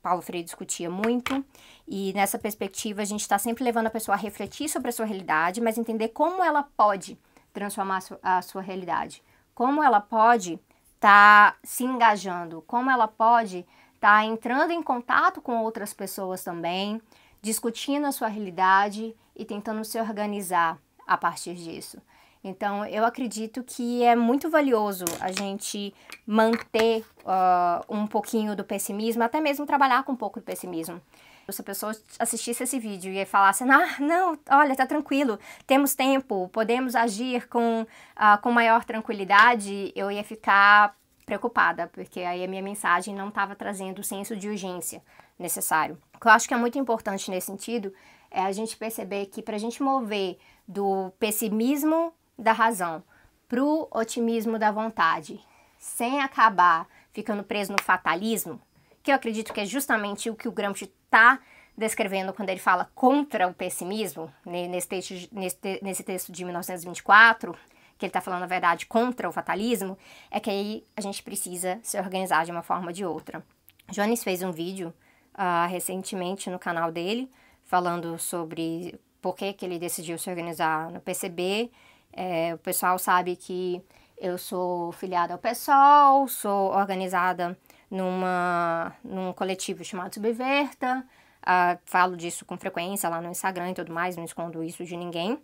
Paulo 0.02 0.22
Freire 0.22 0.46
discutia 0.46 0.90
muito, 0.90 1.44
e 1.88 2.14
nessa 2.14 2.40
perspectiva 2.40 3.02
a 3.02 3.06
gente 3.06 3.22
está 3.22 3.38
sempre 3.38 3.64
levando 3.64 3.88
a 3.88 3.92
pessoa 3.92 4.16
a 4.16 4.20
refletir 4.20 4.70
sobre 4.70 4.90
a 4.90 4.92
sua 4.92 5.06
realidade, 5.06 5.62
mas 5.62 5.78
entender 5.78 6.10
como 6.10 6.44
ela 6.44 6.64
pode 6.64 7.18
transformar 7.52 8.02
a 8.22 8.42
sua, 8.42 8.62
realidade, 8.62 9.24
como 9.54 9.84
ela 9.84 10.00
pode 10.00 10.60
estar 10.96 11.54
tá 11.54 11.58
se 11.64 11.84
engajando, 11.84 12.64
como 12.66 12.90
ela 12.90 13.08
pode 13.08 13.60
estar 13.96 14.20
tá 14.20 14.26
entrando 14.26 14.72
em 14.72 14.82
contato 14.82 15.42
com 15.42 15.58
outras 15.64 15.94
pessoas 15.94 16.44
também, 16.44 17.02
discutindo 17.42 18.06
a 18.06 18.12
sua 18.12 18.28
realidade 18.28 19.16
e 19.36 19.44
tentando 19.44 19.84
se 19.84 20.00
organizar 20.00 20.78
a 21.06 21.18
partir 21.18 21.56
disso. 21.56 22.02
Então, 22.44 22.86
eu 22.86 23.04
acredito 23.04 23.64
que 23.64 24.04
é 24.04 24.16
muito 24.16 24.50
valioso 24.50 25.04
a 25.20 25.32
gente 25.32 25.94
manter 26.26 27.04
uh, 27.20 27.84
um 27.90 28.08
pouquinho 28.08 28.56
do 28.56 28.64
pessimismo, 28.64 29.24
até 29.24 29.42
mesmo 29.42 29.66
trabalhar 29.66 30.04
com 30.04 30.14
um 30.14 30.16
pouco 30.16 30.40
de 30.40 30.46
pessimismo. 30.46 31.02
Se 31.50 31.62
a 31.62 31.64
pessoa 31.64 31.94
assistisse 32.20 32.64
esse 32.64 32.80
vídeo 32.80 33.12
e 33.12 33.26
falasse, 33.26 33.64
ah, 33.64 33.96
não, 34.00 34.38
olha, 34.52 34.76
tá 34.76 34.86
tranquilo, 34.86 35.40
temos 35.66 35.96
tempo, 35.96 36.48
podemos 36.54 36.96
agir 36.96 37.48
com, 37.48 37.82
uh, 37.82 38.42
com 38.42 38.52
maior 38.52 38.86
tranquilidade, 38.86 39.92
eu 39.96 40.12
ia 40.12 40.24
ficar 40.24 40.96
preocupada, 41.26 41.88
porque 41.88 42.22
aí 42.22 42.44
a 42.44 42.48
minha 42.48 42.62
mensagem 42.62 43.16
não 43.16 43.30
estava 43.30 43.56
trazendo 43.56 44.00
o 44.00 44.04
senso 44.04 44.36
de 44.36 44.48
urgência 44.48 45.02
necessário. 45.38 45.98
O 46.16 46.20
que 46.20 46.28
eu 46.28 46.32
acho 46.32 46.48
que 46.48 46.54
é 46.54 46.58
muito 46.58 46.78
importante 46.78 47.32
nesse 47.32 47.48
sentido 47.48 47.94
é 48.32 48.42
a 48.42 48.52
gente 48.52 48.78
perceber 48.78 49.26
que 49.28 49.42
para 49.42 49.56
a 49.56 49.60
gente 49.60 49.82
mover 49.82 50.38
do 50.68 51.12
pessimismo 51.20 52.14
da 52.40 52.52
razão 52.52 53.04
para 53.48 53.64
o 53.64 53.88
otimismo 53.92 54.58
da 54.58 54.72
vontade, 54.72 55.40
sem 55.78 56.22
acabar 56.22 56.88
ficando 57.12 57.44
preso 57.44 57.72
no 57.72 57.82
fatalismo, 57.82 58.62
que 59.02 59.12
eu 59.12 59.16
acredito 59.16 59.54
que 59.54 59.62
é 59.62 59.66
justamente 59.66 60.30
o 60.30 60.36
que 60.36 60.48
o 60.48 60.52
Gramsci 60.52 60.86
está 61.06 61.40
descrevendo 61.76 62.34
quando 62.34 62.50
ele 62.50 62.60
fala 62.60 62.90
contra 62.94 63.48
o 63.48 63.54
pessimismo, 63.54 64.32
nesse 64.46 64.88
texto, 64.88 65.14
nesse, 65.32 65.58
nesse 65.82 66.04
texto 66.04 66.32
de 66.32 66.44
1924, 66.44 67.54
que 67.98 68.06
ele 68.06 68.10
está 68.10 68.22
falando, 68.22 68.42
na 68.42 68.48
verdade, 68.48 68.86
contra 68.86 69.28
o 69.28 69.32
fatalismo, 69.32 69.98
é 70.30 70.40
que 70.40 70.50
aí 70.50 70.84
a 70.96 71.02
gente 71.02 71.24
precisa 71.24 71.80
se 71.82 71.98
organizar 71.98 72.46
de 72.46 72.52
uma 72.52 72.62
forma 72.62 72.88
ou 72.88 72.94
de 72.94 73.06
outra. 73.06 73.44
Jones 73.90 74.24
fez 74.24 74.44
um 74.44 74.52
vídeo 74.52 74.94
uh, 75.34 75.68
recentemente 75.70 76.50
no 76.50 76.60
canal 76.60 76.92
dele, 76.92 77.32
falando 77.64 78.18
sobre 78.20 79.00
por 79.22 79.36
que, 79.36 79.54
que 79.54 79.66
ele 79.66 79.80
decidiu 79.80 80.18
se 80.18 80.30
organizar 80.30 80.92
no 80.92 81.00
PCB 81.00 81.72
é, 82.14 82.54
o 82.54 82.58
pessoal 82.58 82.98
sabe 83.00 83.36
que 83.36 83.82
eu 84.18 84.38
sou 84.38 84.92
filiada 84.92 85.34
ao 85.34 85.40
PSOL, 85.40 86.28
sou 86.28 86.72
organizada 86.72 87.58
numa, 87.90 88.94
num 89.04 89.34
coletivo 89.34 89.84
chamado 89.84 90.14
Subverta, 90.14 91.06
uh, 91.42 91.80
falo 91.86 92.18
disso 92.18 92.46
com 92.46 92.58
frequência 92.58 93.10
lá 93.10 93.22
no 93.22 93.30
Instagram 93.30 93.72
e 93.72 93.74
tudo 93.74 93.94
mais, 93.94 94.18
não 94.18 94.26
escondo 94.26 94.64
isso 94.64 94.84
de 94.84 94.98
ninguém, 94.98 95.42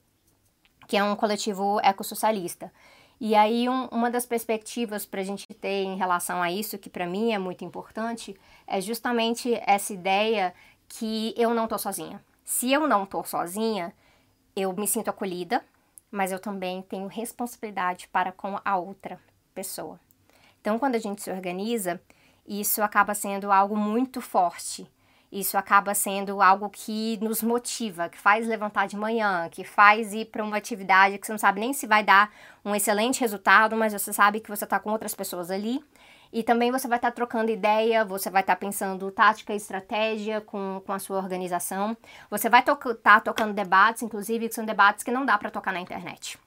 que 0.87 0.97
é 0.97 1.03
um 1.03 1.15
coletivo 1.15 1.79
ecossocialista. 1.81 2.71
E 3.19 3.33
aí, 3.33 3.69
um, 3.69 3.85
uma 3.85 4.11
das 4.11 4.25
perspectivas 4.25 5.05
para 5.05 5.21
a 5.21 5.23
gente 5.23 5.47
ter 5.53 5.83
em 5.83 5.95
relação 5.95 6.41
a 6.41 6.51
isso, 6.51 6.77
que 6.77 6.89
para 6.89 7.07
mim 7.07 7.31
é 7.31 7.39
muito 7.39 7.63
importante, 7.63 8.35
é 8.67 8.81
justamente 8.81 9.53
essa 9.65 9.93
ideia 9.93 10.53
que 10.89 11.33
eu 11.37 11.53
não 11.53 11.67
tô 11.67 11.77
sozinha. 11.77 12.21
Se 12.43 12.71
eu 12.71 12.87
não 12.87 13.05
tô 13.05 13.23
sozinha, 13.23 13.93
eu 14.55 14.73
me 14.73 14.85
sinto 14.85 15.09
acolhida, 15.09 15.63
mas 16.11 16.31
eu 16.31 16.39
também 16.39 16.81
tenho 16.81 17.07
responsabilidade 17.07 18.07
para 18.07 18.31
com 18.31 18.59
a 18.63 18.77
outra 18.77 19.19
pessoa. 19.53 19.99
Então, 20.61 20.79
quando 20.79 20.95
a 20.95 20.99
gente 20.99 21.21
se 21.21 21.31
organiza, 21.31 22.01
isso 22.47 22.81
acaba 22.81 23.13
sendo 23.13 23.51
algo 23.51 23.75
muito 23.75 24.21
forte. 24.21 24.89
Isso 25.31 25.57
acaba 25.57 25.93
sendo 25.93 26.41
algo 26.41 26.69
que 26.69 27.17
nos 27.21 27.41
motiva, 27.41 28.07
que 28.07 28.17
faz 28.17 28.47
levantar 28.47 28.87
de 28.87 28.95
manhã, 28.95 29.49
que 29.49 29.63
faz 29.63 30.13
ir 30.13 30.25
para 30.25 30.43
uma 30.43 30.55
atividade 30.55 31.17
que 31.17 31.25
você 31.25 31.33
não 31.33 31.39
sabe 31.39 31.59
nem 31.59 31.73
se 31.73 31.85
vai 31.85 32.03
dar 32.03 32.31
um 32.63 32.73
excelente 32.73 33.19
resultado, 33.19 33.75
mas 33.75 33.93
você 33.93 34.13
sabe 34.13 34.39
que 34.39 34.49
você 34.49 34.63
está 34.63 34.79
com 34.79 34.91
outras 34.91 35.13
pessoas 35.13 35.51
ali. 35.51 35.83
E 36.35 36.43
também 36.43 36.69
você 36.69 36.85
vai 36.85 36.97
estar 36.97 37.11
tá 37.11 37.15
trocando 37.15 37.49
ideia, 37.49 38.03
você 38.03 38.29
vai 38.29 38.41
estar 38.41 38.55
tá 38.55 38.59
pensando 38.59 39.09
tática 39.09 39.53
e 39.53 39.55
estratégia 39.55 40.41
com, 40.41 40.81
com 40.85 40.91
a 40.91 40.99
sua 40.99 41.15
organização. 41.15 41.95
Você 42.29 42.49
vai 42.49 42.59
estar 42.59 42.75
to 42.75 42.93
tá 42.95 43.21
tocando 43.21 43.53
debates, 43.53 44.03
inclusive, 44.03 44.49
que 44.49 44.53
são 44.53 44.65
debates 44.65 45.01
que 45.01 45.11
não 45.11 45.25
dá 45.25 45.37
para 45.37 45.49
tocar 45.49 45.71
na 45.71 45.79
internet. 45.79 46.37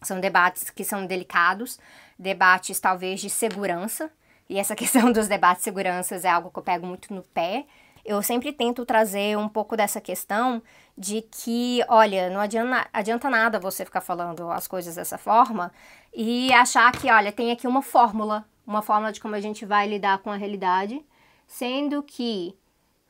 São 0.00 0.18
debates 0.18 0.70
que 0.70 0.82
são 0.82 1.04
delicados, 1.04 1.78
debates 2.18 2.80
talvez 2.80 3.20
de 3.20 3.28
segurança, 3.28 4.10
e 4.48 4.58
essa 4.58 4.72
questão 4.74 5.12
dos 5.12 5.28
debates 5.28 5.58
de 5.58 5.64
segurança 5.64 6.14
é 6.14 6.30
algo 6.30 6.50
que 6.50 6.58
eu 6.58 6.62
pego 6.62 6.86
muito 6.86 7.12
no 7.12 7.22
pé. 7.22 7.66
Eu 8.06 8.22
sempre 8.22 8.50
tento 8.50 8.86
trazer 8.86 9.36
um 9.36 9.46
pouco 9.46 9.76
dessa 9.76 10.00
questão 10.00 10.62
de 10.96 11.20
que, 11.20 11.84
olha, 11.86 12.30
não 12.30 12.40
adianta, 12.40 12.88
adianta 12.94 13.28
nada 13.28 13.60
você 13.60 13.84
ficar 13.84 14.00
falando 14.00 14.50
as 14.50 14.66
coisas 14.66 14.94
dessa 14.94 15.18
forma 15.18 15.70
e 16.14 16.50
achar 16.54 16.90
que, 16.92 17.10
olha, 17.10 17.30
tem 17.30 17.52
aqui 17.52 17.66
uma 17.68 17.82
fórmula, 17.82 18.46
uma 18.68 18.82
fórmula 18.82 19.10
de 19.10 19.18
como 19.18 19.34
a 19.34 19.40
gente 19.40 19.64
vai 19.64 19.88
lidar 19.88 20.18
com 20.18 20.30
a 20.30 20.36
realidade, 20.36 21.02
sendo 21.46 22.02
que 22.02 22.54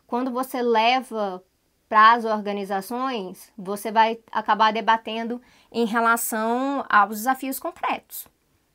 quando 0.07 0.31
você 0.31 0.63
leva 0.63 1.43
para 1.89 2.13
as 2.13 2.25
organizações, 2.25 3.53
você 3.59 3.91
vai 3.91 4.21
acabar 4.31 4.73
debatendo 4.73 5.43
em 5.73 5.85
relação 5.85 6.85
aos 6.89 7.17
desafios 7.17 7.59
concretos. 7.59 8.29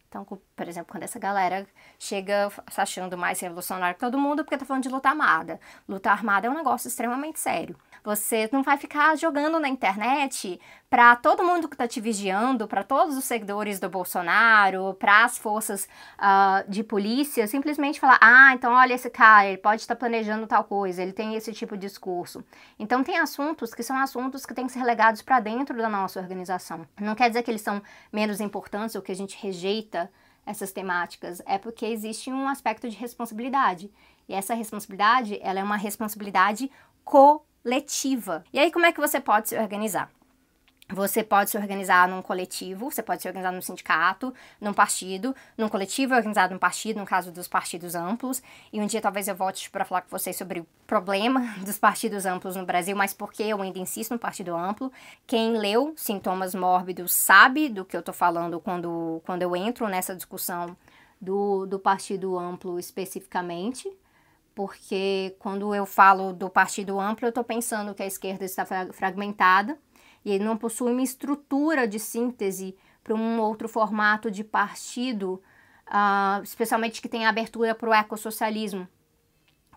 Então, 0.09 0.25
por 0.55 0.67
exemplo, 0.67 0.91
quando 0.91 1.03
essa 1.03 1.19
galera 1.19 1.65
chega 1.97 2.51
se 2.69 2.81
achando 2.81 3.17
mais 3.17 3.39
revolucionário 3.39 3.95
que 3.95 4.01
todo 4.01 4.17
mundo 4.17 4.43
porque 4.43 4.57
tá 4.57 4.65
falando 4.65 4.83
de 4.83 4.89
luta 4.89 5.09
armada. 5.09 5.59
Luta 5.87 6.11
armada 6.11 6.47
é 6.47 6.49
um 6.49 6.55
negócio 6.55 6.87
extremamente 6.87 7.39
sério. 7.39 7.75
Você 8.03 8.49
não 8.51 8.63
vai 8.63 8.75
ficar 8.75 9.17
jogando 9.17 9.59
na 9.59 9.69
internet 9.69 10.59
para 10.89 11.15
todo 11.15 11.43
mundo 11.43 11.69
que 11.69 11.77
tá 11.77 11.87
te 11.87 12.01
vigiando, 12.01 12.67
para 12.67 12.83
todos 12.83 13.17
os 13.17 13.23
seguidores 13.23 13.79
do 13.79 13.89
Bolsonaro, 13.89 14.93
para 14.95 15.23
as 15.23 15.37
forças 15.37 15.87
uh, 16.19 16.69
de 16.69 16.83
polícia, 16.83 17.47
simplesmente 17.47 17.99
falar: 17.99 18.19
ah, 18.21 18.53
então 18.53 18.73
olha 18.73 18.93
esse 18.93 19.09
cara, 19.09 19.47
ele 19.47 19.57
pode 19.57 19.81
estar 19.81 19.95
tá 19.95 19.99
planejando 19.99 20.45
tal 20.45 20.65
coisa, 20.65 21.01
ele 21.01 21.13
tem 21.13 21.35
esse 21.35 21.53
tipo 21.53 21.77
de 21.77 21.87
discurso. 21.93 22.43
Então, 22.79 23.03
tem 23.03 23.17
assuntos 23.17 23.73
que 23.73 23.83
são 23.83 23.97
assuntos 23.97 24.45
que 24.45 24.53
têm 24.53 24.65
que 24.65 24.71
ser 24.71 24.79
relegados 24.79 25.21
para 25.21 25.39
dentro 25.39 25.77
da 25.77 25.87
nossa 25.87 26.19
organização. 26.19 26.85
Não 26.99 27.15
quer 27.15 27.29
dizer 27.29 27.43
que 27.43 27.51
eles 27.51 27.61
são 27.61 27.81
menos 28.11 28.41
importantes 28.41 28.95
ou 28.95 29.01
que 29.01 29.11
a 29.11 29.15
gente 29.15 29.37
rejeita 29.41 30.09
essas 30.45 30.71
temáticas, 30.71 31.41
é 31.45 31.57
porque 31.57 31.85
existe 31.85 32.31
um 32.31 32.47
aspecto 32.47 32.89
de 32.89 32.95
responsabilidade. 32.97 33.91
E 34.27 34.33
essa 34.33 34.53
responsabilidade, 34.53 35.39
ela 35.41 35.59
é 35.59 35.63
uma 35.63 35.77
responsabilidade 35.77 36.71
coletiva. 37.03 38.43
E 38.53 38.59
aí 38.59 38.71
como 38.71 38.85
é 38.85 38.91
que 38.91 38.99
você 38.99 39.19
pode 39.19 39.49
se 39.49 39.57
organizar? 39.57 40.09
Você 40.93 41.23
pode 41.23 41.49
se 41.49 41.57
organizar 41.57 42.07
num 42.07 42.21
coletivo, 42.21 42.91
você 42.91 43.01
pode 43.01 43.23
se 43.23 43.27
organizar 43.27 43.51
num 43.51 43.61
sindicato, 43.61 44.31
num 44.61 44.73
partido, 44.73 45.35
num 45.57 45.67
coletivo 45.67 46.13
organizado 46.13 46.53
num 46.53 46.59
partido, 46.59 46.99
no 46.99 47.05
caso 47.05 47.31
dos 47.31 47.47
partidos 47.47 47.95
amplos. 47.95 48.43
E 48.71 48.79
um 48.79 48.85
dia 48.85 49.01
talvez 49.01 49.27
eu 49.27 49.35
volte 49.35 49.71
para 49.71 49.85
falar 49.85 50.01
com 50.01 50.09
vocês 50.09 50.35
sobre 50.35 50.59
o 50.59 50.67
problema 50.85 51.41
dos 51.65 51.79
partidos 51.79 52.27
amplos 52.27 52.55
no 52.55 52.63
Brasil, 52.63 52.95
mas 52.95 53.11
por 53.11 53.33
que 53.33 53.41
eu 53.41 53.59
ainda 53.59 53.79
insisto 53.79 54.11
no 54.11 54.19
partido 54.19 54.55
amplo. 54.55 54.91
Quem 55.25 55.57
leu 55.57 55.93
Sintomas 55.97 56.53
Mórbidos 56.53 57.11
sabe 57.11 57.69
do 57.69 57.83
que 57.83 57.95
eu 57.95 58.01
estou 58.01 58.13
falando 58.13 58.59
quando, 58.59 59.19
quando 59.25 59.41
eu 59.41 59.55
entro 59.55 59.87
nessa 59.87 60.15
discussão 60.15 60.77
do, 61.19 61.65
do 61.65 61.79
partido 61.79 62.37
amplo 62.37 62.77
especificamente 62.77 63.91
porque 64.53 65.35
quando 65.39 65.73
eu 65.73 65.83
falo 65.83 66.31
do 66.31 66.47
partido 66.47 66.99
amplo, 66.99 67.25
eu 67.25 67.29
estou 67.29 67.43
pensando 67.43 67.95
que 67.95 68.03
a 68.03 68.05
esquerda 68.05 68.45
está 68.45 68.63
fragmentada 68.91 69.75
e 70.23 70.31
ele 70.31 70.43
não 70.43 70.57
possui 70.57 70.91
uma 70.91 71.01
estrutura 71.01 71.87
de 71.87 71.99
síntese 71.99 72.75
para 73.03 73.13
um 73.13 73.39
outro 73.39 73.67
formato 73.67 74.31
de 74.31 74.43
partido, 74.43 75.41
uh, 75.87 76.41
especialmente 76.43 77.01
que 77.01 77.09
tem 77.09 77.25
abertura 77.25 77.75
para 77.75 77.89
o 77.89 77.93
ecossocialismo, 77.93 78.87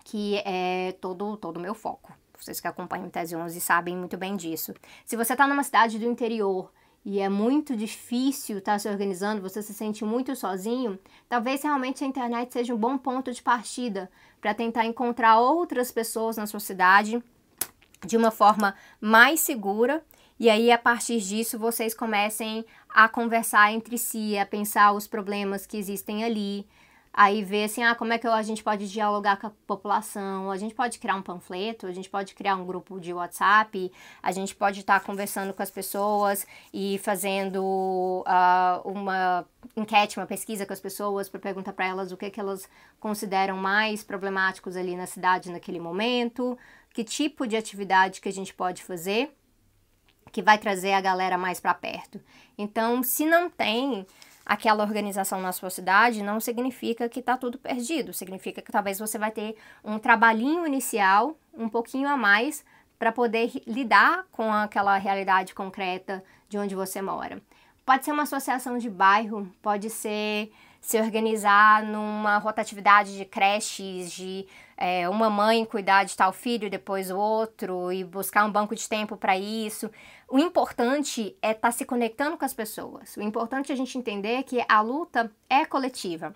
que 0.03 0.37
é 0.45 0.93
todo 1.01 1.35
todo 1.37 1.57
o 1.57 1.59
meu 1.59 1.73
foco. 1.73 2.13
Vocês 2.37 2.59
que 2.59 2.67
acompanham 2.67 3.07
o 3.07 3.09
Tese 3.09 3.35
11 3.35 3.59
sabem 3.59 3.97
muito 3.97 4.15
bem 4.15 4.35
disso. 4.35 4.73
Se 5.05 5.15
você 5.15 5.33
está 5.33 5.47
numa 5.47 5.63
cidade 5.63 5.97
do 5.97 6.05
interior 6.05 6.71
e 7.03 7.19
é 7.19 7.27
muito 7.27 7.75
difícil 7.75 8.59
estar 8.59 8.73
tá 8.73 8.79
se 8.79 8.87
organizando, 8.87 9.41
você 9.41 9.61
se 9.61 9.73
sente 9.73 10.05
muito 10.05 10.35
sozinho, 10.35 10.99
talvez 11.27 11.63
realmente 11.63 12.03
a 12.03 12.07
internet 12.07 12.53
seja 12.53 12.73
um 12.73 12.77
bom 12.77 12.97
ponto 12.97 13.33
de 13.33 13.41
partida 13.41 14.09
para 14.39 14.53
tentar 14.53 14.85
encontrar 14.85 15.39
outras 15.39 15.91
pessoas 15.91 16.37
na 16.37 16.45
sua 16.45 16.59
cidade 16.59 17.21
de 18.05 18.15
uma 18.15 18.29
forma 18.29 18.75
mais 19.01 19.39
segura 19.39 20.05
e 20.39 20.49
aí, 20.49 20.71
a 20.71 20.77
partir 20.77 21.19
disso, 21.19 21.57
vocês 21.57 21.95
comecem 21.95 22.63
a 22.89 23.09
conversar 23.09 23.71
entre 23.73 23.97
si, 23.97 24.37
a 24.37 24.45
pensar 24.45 24.91
os 24.91 25.07
problemas 25.07 25.65
que 25.65 25.77
existem 25.77 26.23
ali. 26.23 26.67
Aí 27.11 27.43
ver 27.43 27.63
assim, 27.63 27.81
ah, 27.81 27.95
como 27.95 28.13
é 28.13 28.19
que 28.19 28.27
a 28.27 28.41
gente 28.43 28.63
pode 28.63 28.87
dialogar 28.87 29.37
com 29.37 29.47
a 29.47 29.51
população? 29.65 30.51
A 30.51 30.57
gente 30.57 30.75
pode 30.75 30.99
criar 30.99 31.15
um 31.15 31.23
panfleto, 31.23 31.87
a 31.87 31.91
gente 31.91 32.07
pode 32.07 32.35
criar 32.35 32.55
um 32.55 32.63
grupo 32.63 32.99
de 32.99 33.11
WhatsApp, 33.11 33.91
a 34.21 34.31
gente 34.31 34.55
pode 34.55 34.81
estar 34.81 34.99
tá 34.99 35.03
conversando 35.03 35.51
com 35.51 35.63
as 35.63 35.71
pessoas 35.71 36.45
e 36.71 36.99
fazendo 36.99 37.63
uh, 37.63 38.87
uma 38.87 39.47
enquete, 39.75 40.19
uma 40.19 40.27
pesquisa 40.27 40.63
com 40.63 40.73
as 40.73 40.79
pessoas 40.79 41.27
para 41.27 41.39
perguntar 41.39 41.73
para 41.73 41.87
elas 41.87 42.11
o 42.11 42.17
que, 42.17 42.29
que 42.29 42.39
elas 42.39 42.69
consideram 42.99 43.57
mais 43.57 44.03
problemáticos 44.03 44.75
ali 44.75 44.95
na 44.95 45.07
cidade 45.07 45.51
naquele 45.51 45.79
momento, 45.79 46.55
que 46.93 47.03
tipo 47.03 47.47
de 47.47 47.57
atividade 47.57 48.21
que 48.21 48.29
a 48.29 48.33
gente 48.33 48.53
pode 48.53 48.83
fazer 48.83 49.35
que 50.31 50.41
vai 50.41 50.57
trazer 50.57 50.93
a 50.93 51.01
galera 51.01 51.37
mais 51.37 51.59
para 51.59 51.73
perto. 51.73 52.19
Então, 52.57 53.01
se 53.03 53.25
não 53.25 53.49
tem 53.49 54.05
aquela 54.45 54.83
organização 54.83 55.41
na 55.41 55.51
sua 55.51 55.69
cidade, 55.69 56.23
não 56.23 56.39
significa 56.39 57.09
que 57.09 57.19
está 57.19 57.35
tudo 57.35 57.57
perdido. 57.57 58.13
Significa 58.13 58.61
que 58.61 58.71
talvez 58.71 58.97
você 58.97 59.17
vai 59.17 59.31
ter 59.31 59.57
um 59.83 59.99
trabalhinho 59.99 60.65
inicial, 60.65 61.37
um 61.53 61.67
pouquinho 61.67 62.07
a 62.07 62.15
mais, 62.15 62.63
para 62.97 63.11
poder 63.11 63.51
lidar 63.67 64.25
com 64.31 64.51
aquela 64.51 64.97
realidade 64.97 65.53
concreta 65.53 66.23
de 66.47 66.57
onde 66.57 66.75
você 66.75 67.01
mora. 67.01 67.41
Pode 67.85 68.05
ser 68.05 68.11
uma 68.11 68.23
associação 68.23 68.77
de 68.77 68.89
bairro, 68.89 69.49
pode 69.61 69.89
ser 69.89 70.51
se 70.87 70.97
organizar 71.01 71.83
numa 71.83 72.37
rotatividade 72.37 73.17
de 73.17 73.25
creches, 73.25 74.09
de 74.09 74.47
é, 74.77 75.09
uma 75.09 75.29
mãe 75.29 75.65
cuidar 75.65 76.05
de 76.05 76.15
tal 76.15 76.31
filho, 76.31 76.69
depois 76.69 77.11
o 77.11 77.17
outro, 77.17 77.91
e 77.91 78.05
buscar 78.05 78.45
um 78.45 78.51
banco 78.51 78.73
de 78.73 78.87
tempo 78.87 79.17
para 79.17 79.37
isso. 79.37 79.91
O 80.29 80.39
importante 80.39 81.35
é 81.41 81.51
estar 81.51 81.67
tá 81.67 81.71
se 81.73 81.83
conectando 81.83 82.37
com 82.37 82.45
as 82.45 82.53
pessoas. 82.53 83.17
O 83.17 83.21
importante 83.21 83.69
é 83.69 83.73
a 83.73 83.77
gente 83.77 83.97
entender 83.97 84.43
que 84.43 84.63
a 84.65 84.79
luta 84.79 85.29
é 85.49 85.65
coletiva. 85.65 86.33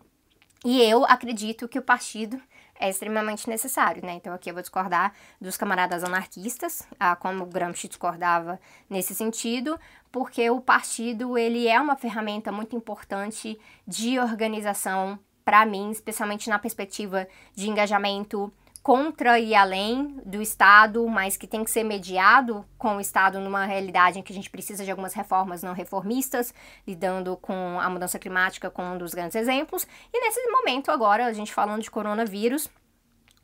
E 0.65 0.81
eu 0.81 1.05
acredito 1.05 1.70
que 1.70 1.79
o 1.79 1.81
partido 1.81 2.38
é 2.81 2.89
extremamente 2.89 3.47
necessário, 3.47 4.03
né? 4.03 4.13
Então 4.13 4.33
aqui 4.33 4.50
eu 4.50 4.53
vou 4.55 4.61
discordar 4.61 5.13
dos 5.39 5.55
camaradas 5.55 6.03
anarquistas, 6.03 6.85
ah, 7.00 7.15
como 7.15 7.45
Gramsci 7.45 7.88
discordava 7.88 8.59
nesse 8.89 9.13
sentido, 9.13 9.79
porque 10.11 10.50
o 10.50 10.59
partido 10.59 11.38
ele 11.38 11.67
é 11.67 11.79
uma 11.79 11.95
ferramenta 11.95 12.51
muito 12.51 12.75
importante 12.75 13.57
de 13.88 14.19
organização 14.19 15.19
para 15.45 15.65
mim, 15.65 15.91
especialmente 15.91 16.50
na 16.50 16.57
perspectiva 16.57 17.27
de 17.55 17.69
engajamento 17.69 18.51
contra 18.83 19.39
e 19.39 19.53
além 19.53 20.19
do 20.25 20.41
Estado, 20.41 21.07
mas 21.07 21.38
que 21.38 21.45
tem 21.45 21.63
que 21.63 21.69
ser 21.69 21.83
mediado 21.83 22.65
com 22.77 22.97
o 22.97 23.01
Estado 23.01 23.39
numa 23.39 23.65
realidade 23.65 24.17
em 24.17 24.23
que 24.23 24.33
a 24.33 24.35
gente 24.35 24.50
precisa 24.50 24.83
de 24.83 24.89
algumas 24.89 25.13
reformas 25.13 25.61
não 25.61 25.73
reformistas, 25.73 26.53
lidando 26.88 27.38
com 27.38 27.79
a 27.79 27.89
mudança 27.89 28.17
climática 28.17 28.71
como 28.71 28.93
um 28.93 28.97
dos 28.97 29.13
grandes 29.13 29.35
exemplos. 29.35 29.85
E 30.11 30.19
nesse 30.19 30.45
momento 30.50 30.89
agora, 30.89 31.25
a 31.25 31.33
gente 31.33 31.53
falando 31.53 31.83
de 31.83 31.91
coronavírus, 31.91 32.69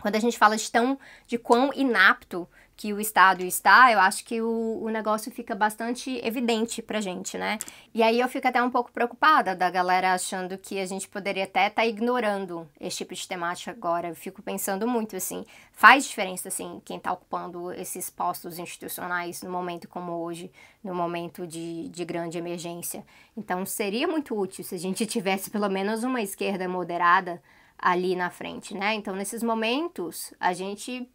quando 0.02 0.16
a 0.16 0.20
gente 0.20 0.38
fala 0.38 0.58
de 0.58 0.72
tão 0.72 0.98
de 1.28 1.38
quão 1.38 1.72
inapto 1.74 2.48
que 2.78 2.94
o 2.94 3.00
Estado 3.00 3.44
está, 3.44 3.92
eu 3.92 4.00
acho 4.00 4.24
que 4.24 4.40
o, 4.40 4.84
o 4.84 4.90
negócio 4.90 5.32
fica 5.32 5.56
bastante 5.56 6.22
evidente 6.24 6.80
pra 6.80 7.02
gente, 7.02 7.36
né? 7.36 7.58
E 7.92 8.04
aí 8.04 8.20
eu 8.20 8.30
fico 8.30 8.48
até 8.48 8.62
um 8.62 8.70
pouco 8.70 8.92
preocupada 8.92 9.56
da 9.56 9.68
galera 9.68 10.14
achando 10.14 10.56
que 10.60 10.80
a 10.80 10.86
gente 10.86 11.10
poderia 11.10 11.46
até 11.46 11.68
estar 11.68 11.82
tá 11.82 11.88
ignorando 11.88 12.70
esse 12.80 12.98
tipo 12.98 13.16
de 13.16 13.28
temática 13.28 13.72
agora. 13.72 14.10
Eu 14.10 14.16
fico 14.16 14.44
pensando 14.44 14.88
muito 14.88 15.16
assim, 15.16 15.44
faz 15.72 16.06
diferença 16.06 16.50
assim 16.50 16.80
quem 16.86 17.00
tá 17.00 17.12
ocupando 17.12 17.74
esses 17.74 18.12
postos 18.12 18.60
institucionais 18.60 19.42
no 19.42 19.50
momento 19.50 19.88
como 19.88 20.12
hoje, 20.12 20.52
no 20.84 20.94
momento 20.94 21.48
de, 21.48 21.90
de 21.90 22.06
grande 22.06 22.38
emergência. 22.38 23.04
Então 23.36 23.66
seria 23.66 24.08
muito 24.08 24.40
útil 24.40 24.64
se 24.64 24.76
a 24.76 24.80
gente 24.80 25.04
tivesse 25.08 25.50
pelo 25.50 25.68
menos 25.68 26.04
uma 26.04 26.22
esquerda 26.22 26.70
moderada 26.70 27.42
ali 27.78 28.16
na 28.16 28.30
frente, 28.30 28.76
né? 28.76 28.96
Então, 28.96 29.16
nesses 29.16 29.44
momentos, 29.44 30.34
a 30.40 30.52
gente 30.52 31.08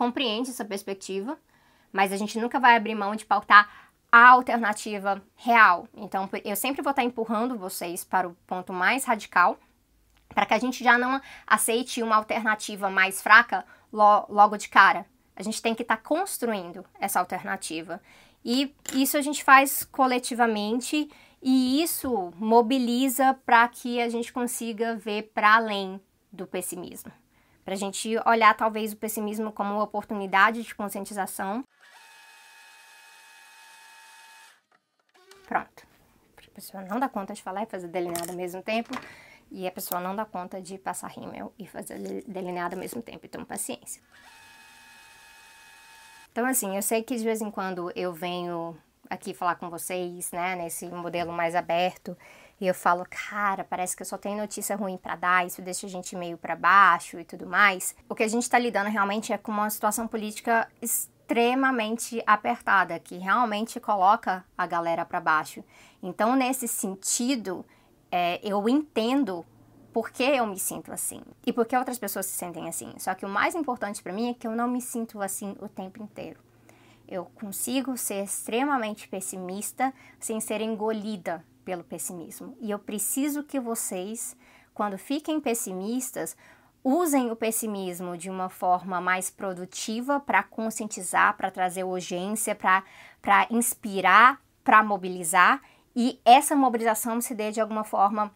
compreende 0.00 0.48
essa 0.48 0.64
perspectiva, 0.64 1.38
mas 1.92 2.10
a 2.10 2.16
gente 2.16 2.38
nunca 2.38 2.58
vai 2.58 2.74
abrir 2.74 2.94
mão 2.94 3.14
de 3.14 3.26
pautar 3.26 3.68
a 4.10 4.28
alternativa 4.28 5.22
real. 5.36 5.86
Então, 5.94 6.26
eu 6.42 6.56
sempre 6.56 6.80
vou 6.80 6.92
estar 6.92 7.04
empurrando 7.04 7.58
vocês 7.58 8.02
para 8.02 8.26
o 8.26 8.34
ponto 8.46 8.72
mais 8.72 9.04
radical, 9.04 9.58
para 10.30 10.46
que 10.46 10.54
a 10.54 10.58
gente 10.58 10.82
já 10.82 10.96
não 10.96 11.20
aceite 11.46 12.02
uma 12.02 12.16
alternativa 12.16 12.88
mais 12.88 13.20
fraca 13.20 13.62
logo 13.92 14.56
de 14.56 14.70
cara. 14.70 15.04
A 15.36 15.42
gente 15.42 15.60
tem 15.60 15.74
que 15.74 15.82
estar 15.82 15.98
construindo 15.98 16.82
essa 16.98 17.20
alternativa. 17.20 18.00
E 18.42 18.74
isso 18.94 19.18
a 19.18 19.20
gente 19.20 19.44
faz 19.44 19.84
coletivamente 19.84 21.10
e 21.42 21.82
isso 21.82 22.32
mobiliza 22.38 23.34
para 23.44 23.68
que 23.68 24.00
a 24.00 24.08
gente 24.08 24.32
consiga 24.32 24.96
ver 24.96 25.30
para 25.34 25.56
além 25.56 26.00
do 26.32 26.46
pessimismo. 26.46 27.12
Para 27.64 27.74
a 27.74 27.76
gente 27.76 28.16
olhar 28.26 28.56
talvez 28.56 28.92
o 28.92 28.96
pessimismo 28.96 29.52
como 29.52 29.74
uma 29.74 29.82
oportunidade 29.82 30.62
de 30.62 30.74
conscientização. 30.74 31.64
Pronto. 35.46 35.86
A 36.36 36.50
pessoa 36.52 36.82
não 36.82 36.98
dá 36.98 37.08
conta 37.08 37.32
de 37.32 37.42
falar 37.42 37.62
e 37.62 37.66
fazer 37.66 37.88
delineado 37.88 38.30
ao 38.30 38.36
mesmo 38.36 38.62
tempo. 38.62 38.90
E 39.50 39.66
a 39.66 39.72
pessoa 39.72 40.00
não 40.00 40.14
dá 40.14 40.24
conta 40.24 40.60
de 40.60 40.78
passar 40.78 41.08
rímel 41.08 41.52
e 41.58 41.66
fazer 41.66 41.98
delineado 42.26 42.76
ao 42.76 42.80
mesmo 42.80 43.02
tempo. 43.02 43.26
Então, 43.26 43.44
paciência. 43.44 44.02
Então, 46.30 46.46
assim, 46.46 46.76
eu 46.76 46.82
sei 46.82 47.02
que 47.02 47.16
de 47.16 47.24
vez 47.24 47.40
em 47.40 47.50
quando 47.50 47.90
eu 47.96 48.12
venho 48.12 48.78
aqui 49.08 49.34
falar 49.34 49.56
com 49.56 49.68
vocês, 49.68 50.30
né, 50.30 50.54
nesse 50.54 50.86
modelo 50.88 51.32
mais 51.32 51.56
aberto, 51.56 52.16
e 52.60 52.66
eu 52.66 52.74
falo, 52.74 53.06
cara, 53.08 53.64
parece 53.64 53.96
que 53.96 54.02
eu 54.02 54.06
só 54.06 54.18
tenho 54.18 54.36
notícia 54.36 54.76
ruim 54.76 54.98
para 54.98 55.16
dar, 55.16 55.46
isso 55.46 55.62
deixa 55.62 55.86
a 55.86 55.90
gente 55.90 56.14
meio 56.14 56.36
para 56.36 56.54
baixo 56.54 57.18
e 57.18 57.24
tudo 57.24 57.46
mais. 57.46 57.96
O 58.06 58.14
que 58.14 58.22
a 58.22 58.28
gente 58.28 58.42
está 58.42 58.58
lidando 58.58 58.90
realmente 58.90 59.32
é 59.32 59.38
com 59.38 59.50
uma 59.50 59.70
situação 59.70 60.06
política 60.06 60.68
extremamente 60.82 62.22
apertada, 62.26 62.98
que 62.98 63.16
realmente 63.16 63.80
coloca 63.80 64.44
a 64.58 64.66
galera 64.66 65.06
para 65.06 65.20
baixo. 65.20 65.64
Então, 66.02 66.36
nesse 66.36 66.68
sentido, 66.68 67.64
é, 68.12 68.38
eu 68.42 68.68
entendo 68.68 69.46
por 69.90 70.10
que 70.10 70.22
eu 70.22 70.46
me 70.46 70.58
sinto 70.58 70.92
assim 70.92 71.22
e 71.46 71.52
por 71.54 71.64
que 71.64 71.74
outras 71.74 71.98
pessoas 71.98 72.26
se 72.26 72.36
sentem 72.36 72.68
assim. 72.68 72.92
Só 72.98 73.14
que 73.14 73.24
o 73.24 73.28
mais 73.28 73.54
importante 73.54 74.02
para 74.02 74.12
mim 74.12 74.28
é 74.28 74.34
que 74.34 74.46
eu 74.46 74.52
não 74.52 74.68
me 74.68 74.82
sinto 74.82 75.22
assim 75.22 75.56
o 75.60 75.68
tempo 75.68 76.02
inteiro. 76.02 76.38
Eu 77.08 77.24
consigo 77.24 77.96
ser 77.96 78.22
extremamente 78.22 79.08
pessimista 79.08 79.94
sem 80.20 80.40
ser 80.40 80.60
engolida 80.60 81.42
pelo 81.70 81.84
pessimismo. 81.84 82.56
E 82.60 82.68
eu 82.68 82.80
preciso 82.80 83.44
que 83.44 83.60
vocês, 83.60 84.36
quando 84.74 84.98
fiquem 84.98 85.40
pessimistas, 85.40 86.36
usem 86.82 87.30
o 87.30 87.36
pessimismo 87.36 88.16
de 88.16 88.28
uma 88.28 88.48
forma 88.48 89.00
mais 89.00 89.30
produtiva 89.30 90.18
para 90.18 90.42
conscientizar, 90.42 91.36
para 91.36 91.48
trazer 91.48 91.84
urgência, 91.84 92.56
para 92.56 93.46
inspirar, 93.50 94.42
para 94.64 94.82
mobilizar 94.82 95.62
e 95.94 96.20
essa 96.24 96.56
mobilização 96.56 97.20
se 97.20 97.36
dê 97.36 97.52
de 97.52 97.60
alguma 97.60 97.84
forma 97.84 98.32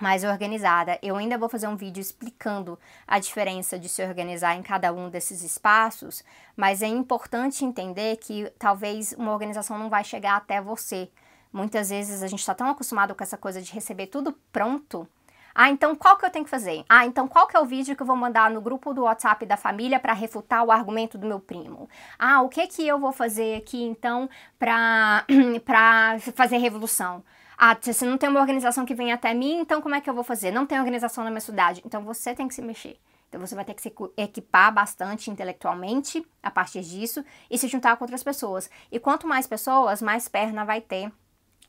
mais 0.00 0.24
organizada. 0.24 0.98
Eu 1.00 1.14
ainda 1.14 1.38
vou 1.38 1.48
fazer 1.48 1.68
um 1.68 1.76
vídeo 1.76 2.00
explicando 2.00 2.76
a 3.06 3.20
diferença 3.20 3.78
de 3.78 3.88
se 3.88 4.02
organizar 4.02 4.56
em 4.56 4.62
cada 4.62 4.92
um 4.92 5.08
desses 5.08 5.44
espaços, 5.44 6.24
mas 6.56 6.82
é 6.82 6.88
importante 6.88 7.64
entender 7.64 8.16
que 8.16 8.52
talvez 8.58 9.12
uma 9.12 9.32
organização 9.32 9.78
não 9.78 9.88
vai 9.88 10.02
chegar 10.02 10.36
até 10.36 10.60
você. 10.60 11.08
Muitas 11.56 11.88
vezes 11.88 12.22
a 12.22 12.26
gente 12.26 12.40
está 12.40 12.54
tão 12.54 12.68
acostumado 12.68 13.14
com 13.14 13.22
essa 13.22 13.38
coisa 13.38 13.62
de 13.62 13.72
receber 13.72 14.08
tudo 14.08 14.34
pronto. 14.52 15.08
Ah, 15.54 15.70
então 15.70 15.96
qual 15.96 16.18
que 16.18 16.26
eu 16.26 16.28
tenho 16.28 16.44
que 16.44 16.50
fazer? 16.50 16.84
Ah, 16.86 17.06
então 17.06 17.26
qual 17.26 17.46
que 17.46 17.56
é 17.56 17.60
o 17.60 17.64
vídeo 17.64 17.96
que 17.96 18.02
eu 18.02 18.06
vou 18.06 18.14
mandar 18.14 18.50
no 18.50 18.60
grupo 18.60 18.92
do 18.92 19.04
WhatsApp 19.04 19.46
da 19.46 19.56
família 19.56 19.98
para 19.98 20.12
refutar 20.12 20.62
o 20.62 20.70
argumento 20.70 21.16
do 21.16 21.26
meu 21.26 21.40
primo? 21.40 21.88
Ah, 22.18 22.42
o 22.42 22.50
que 22.50 22.66
que 22.66 22.86
eu 22.86 22.98
vou 22.98 23.10
fazer 23.10 23.56
aqui 23.56 23.82
então 23.82 24.28
para 24.58 25.24
para 25.64 26.18
fazer 26.34 26.58
revolução? 26.58 27.24
Ah, 27.56 27.74
se 27.80 28.04
não 28.04 28.18
tem 28.18 28.28
uma 28.28 28.40
organização 28.40 28.84
que 28.84 28.94
vem 28.94 29.10
até 29.10 29.32
mim, 29.32 29.60
então 29.60 29.80
como 29.80 29.94
é 29.94 30.00
que 30.02 30.10
eu 30.10 30.14
vou 30.14 30.24
fazer? 30.24 30.50
Não 30.50 30.66
tem 30.66 30.78
organização 30.78 31.24
na 31.24 31.30
minha 31.30 31.40
cidade. 31.40 31.80
Então 31.86 32.02
você 32.02 32.34
tem 32.34 32.46
que 32.46 32.54
se 32.54 32.60
mexer. 32.60 33.00
Então 33.30 33.40
você 33.40 33.54
vai 33.54 33.64
ter 33.64 33.72
que 33.72 33.80
se 33.80 33.94
equipar 34.14 34.74
bastante 34.74 35.30
intelectualmente 35.30 36.22
a 36.42 36.50
partir 36.50 36.82
disso 36.82 37.24
e 37.50 37.56
se 37.56 37.66
juntar 37.66 37.96
com 37.96 38.04
outras 38.04 38.22
pessoas. 38.22 38.68
E 38.92 39.00
quanto 39.00 39.26
mais 39.26 39.46
pessoas, 39.46 40.02
mais 40.02 40.28
perna 40.28 40.62
vai 40.62 40.82
ter 40.82 41.10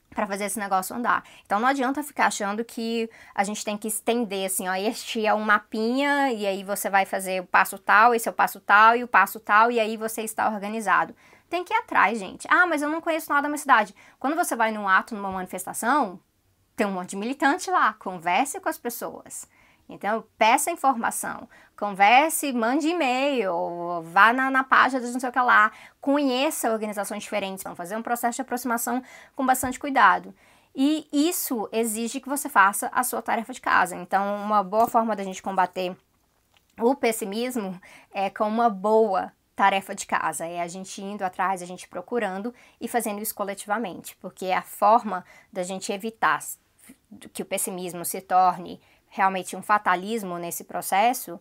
para 0.10 0.26
fazer 0.26 0.46
esse 0.46 0.60
negócio 0.60 0.96
andar. 0.96 1.24
Então 1.46 1.60
não 1.60 1.68
adianta 1.68 2.02
ficar 2.04 2.28
achando 2.28 2.64
que 2.64 3.10
a 3.36 3.44
gente 3.44 3.64
tem 3.64 3.78
que 3.78 3.88
estender 3.88 4.46
assim, 4.46 4.68
ó, 4.68 4.74
este 4.74 5.26
é 5.26 5.34
um 5.34 5.42
mapinha 5.42 6.32
e 6.32 6.46
aí 6.46 6.64
você 6.64 6.90
vai 6.90 7.06
fazer 7.06 7.42
o 7.42 7.46
passo 7.46 7.78
tal, 7.78 8.16
esse 8.16 8.28
é 8.28 8.32
o 8.32 8.34
passo 8.34 8.60
tal 8.60 8.96
e 8.96 9.04
o 9.04 9.08
passo 9.08 9.40
tal 9.40 9.72
e 9.72 9.80
aí 9.80 9.96
você 9.98 10.22
está 10.24 10.50
organizado 10.50 11.14
tem 11.50 11.64
que 11.64 11.74
ir 11.74 11.78
atrás, 11.78 12.20
gente. 12.20 12.48
Ah, 12.50 12.66
mas 12.66 12.82
eu 12.82 12.90
não 12.90 13.02
conheço 13.02 13.30
nada 13.30 13.44
da 13.44 13.48
minha 13.48 13.58
cidade. 13.58 13.96
Quando 14.20 14.36
você 14.36 14.56
vai 14.56 14.72
num 14.72 14.88
ato, 14.88 15.16
numa 15.16 15.32
manifestação, 15.32 16.20
tem 16.76 16.86
um 16.86 16.92
monte 16.92 17.12
de 17.12 17.16
militante 17.16 17.72
lá. 17.72 17.94
Converse 17.94 18.60
com 18.60 18.70
as 18.70 18.78
pessoas. 18.78 19.48
Então, 19.90 20.26
peça 20.38 20.70
informação, 20.70 21.48
converse, 21.78 22.52
mande 22.52 22.90
e-mail, 22.90 24.02
vá 24.04 24.34
na, 24.34 24.52
na 24.52 24.64
página 24.64 25.00
de 25.00 25.12
não 25.12 25.20
sei 25.20 25.30
o 25.30 25.32
que 25.32 25.40
lá, 25.40 25.72
conheça 26.02 26.72
organizações 26.72 27.24
diferentes, 27.24 27.64
vão 27.64 27.76
fazer 27.76 27.96
um 27.96 28.02
processo 28.02 28.36
de 28.36 28.42
aproximação 28.42 29.02
com 29.36 29.46
bastante 29.46 29.80
cuidado. 29.80 30.34
E 30.76 31.08
isso 31.12 31.70
exige 31.72 32.20
que 32.20 32.30
você 32.30 32.50
faça 32.50 32.90
a 32.94 33.04
sua 33.04 33.22
tarefa 33.22 33.54
de 33.54 33.62
casa. 33.62 33.96
Então, 33.96 34.36
uma 34.44 34.62
boa 34.62 34.88
forma 34.88 35.16
da 35.16 35.24
gente 35.24 35.42
combater 35.42 35.96
o 36.80 36.96
pessimismo 36.96 37.80
é 38.14 38.30
com 38.30 38.48
uma 38.48 38.70
boa 38.70 39.32
tarefa 39.56 39.96
de 39.96 40.06
casa, 40.06 40.46
é 40.46 40.62
a 40.62 40.68
gente 40.68 41.02
indo 41.02 41.24
atrás, 41.24 41.64
a 41.64 41.66
gente 41.66 41.88
procurando 41.88 42.54
e 42.80 42.88
fazendo 42.88 43.20
isso 43.20 43.34
coletivamente, 43.34 44.16
porque 44.18 44.46
é 44.46 44.56
a 44.56 44.62
forma 44.62 45.26
da 45.52 45.64
gente 45.64 45.92
evitar 45.92 46.40
que 47.34 47.42
o 47.42 47.46
pessimismo 47.46 48.06
se 48.06 48.22
torne 48.22 48.80
realmente 49.18 49.56
um 49.56 49.64
fatalismo 49.64 50.38
nesse 50.38 50.64
processo, 50.64 51.40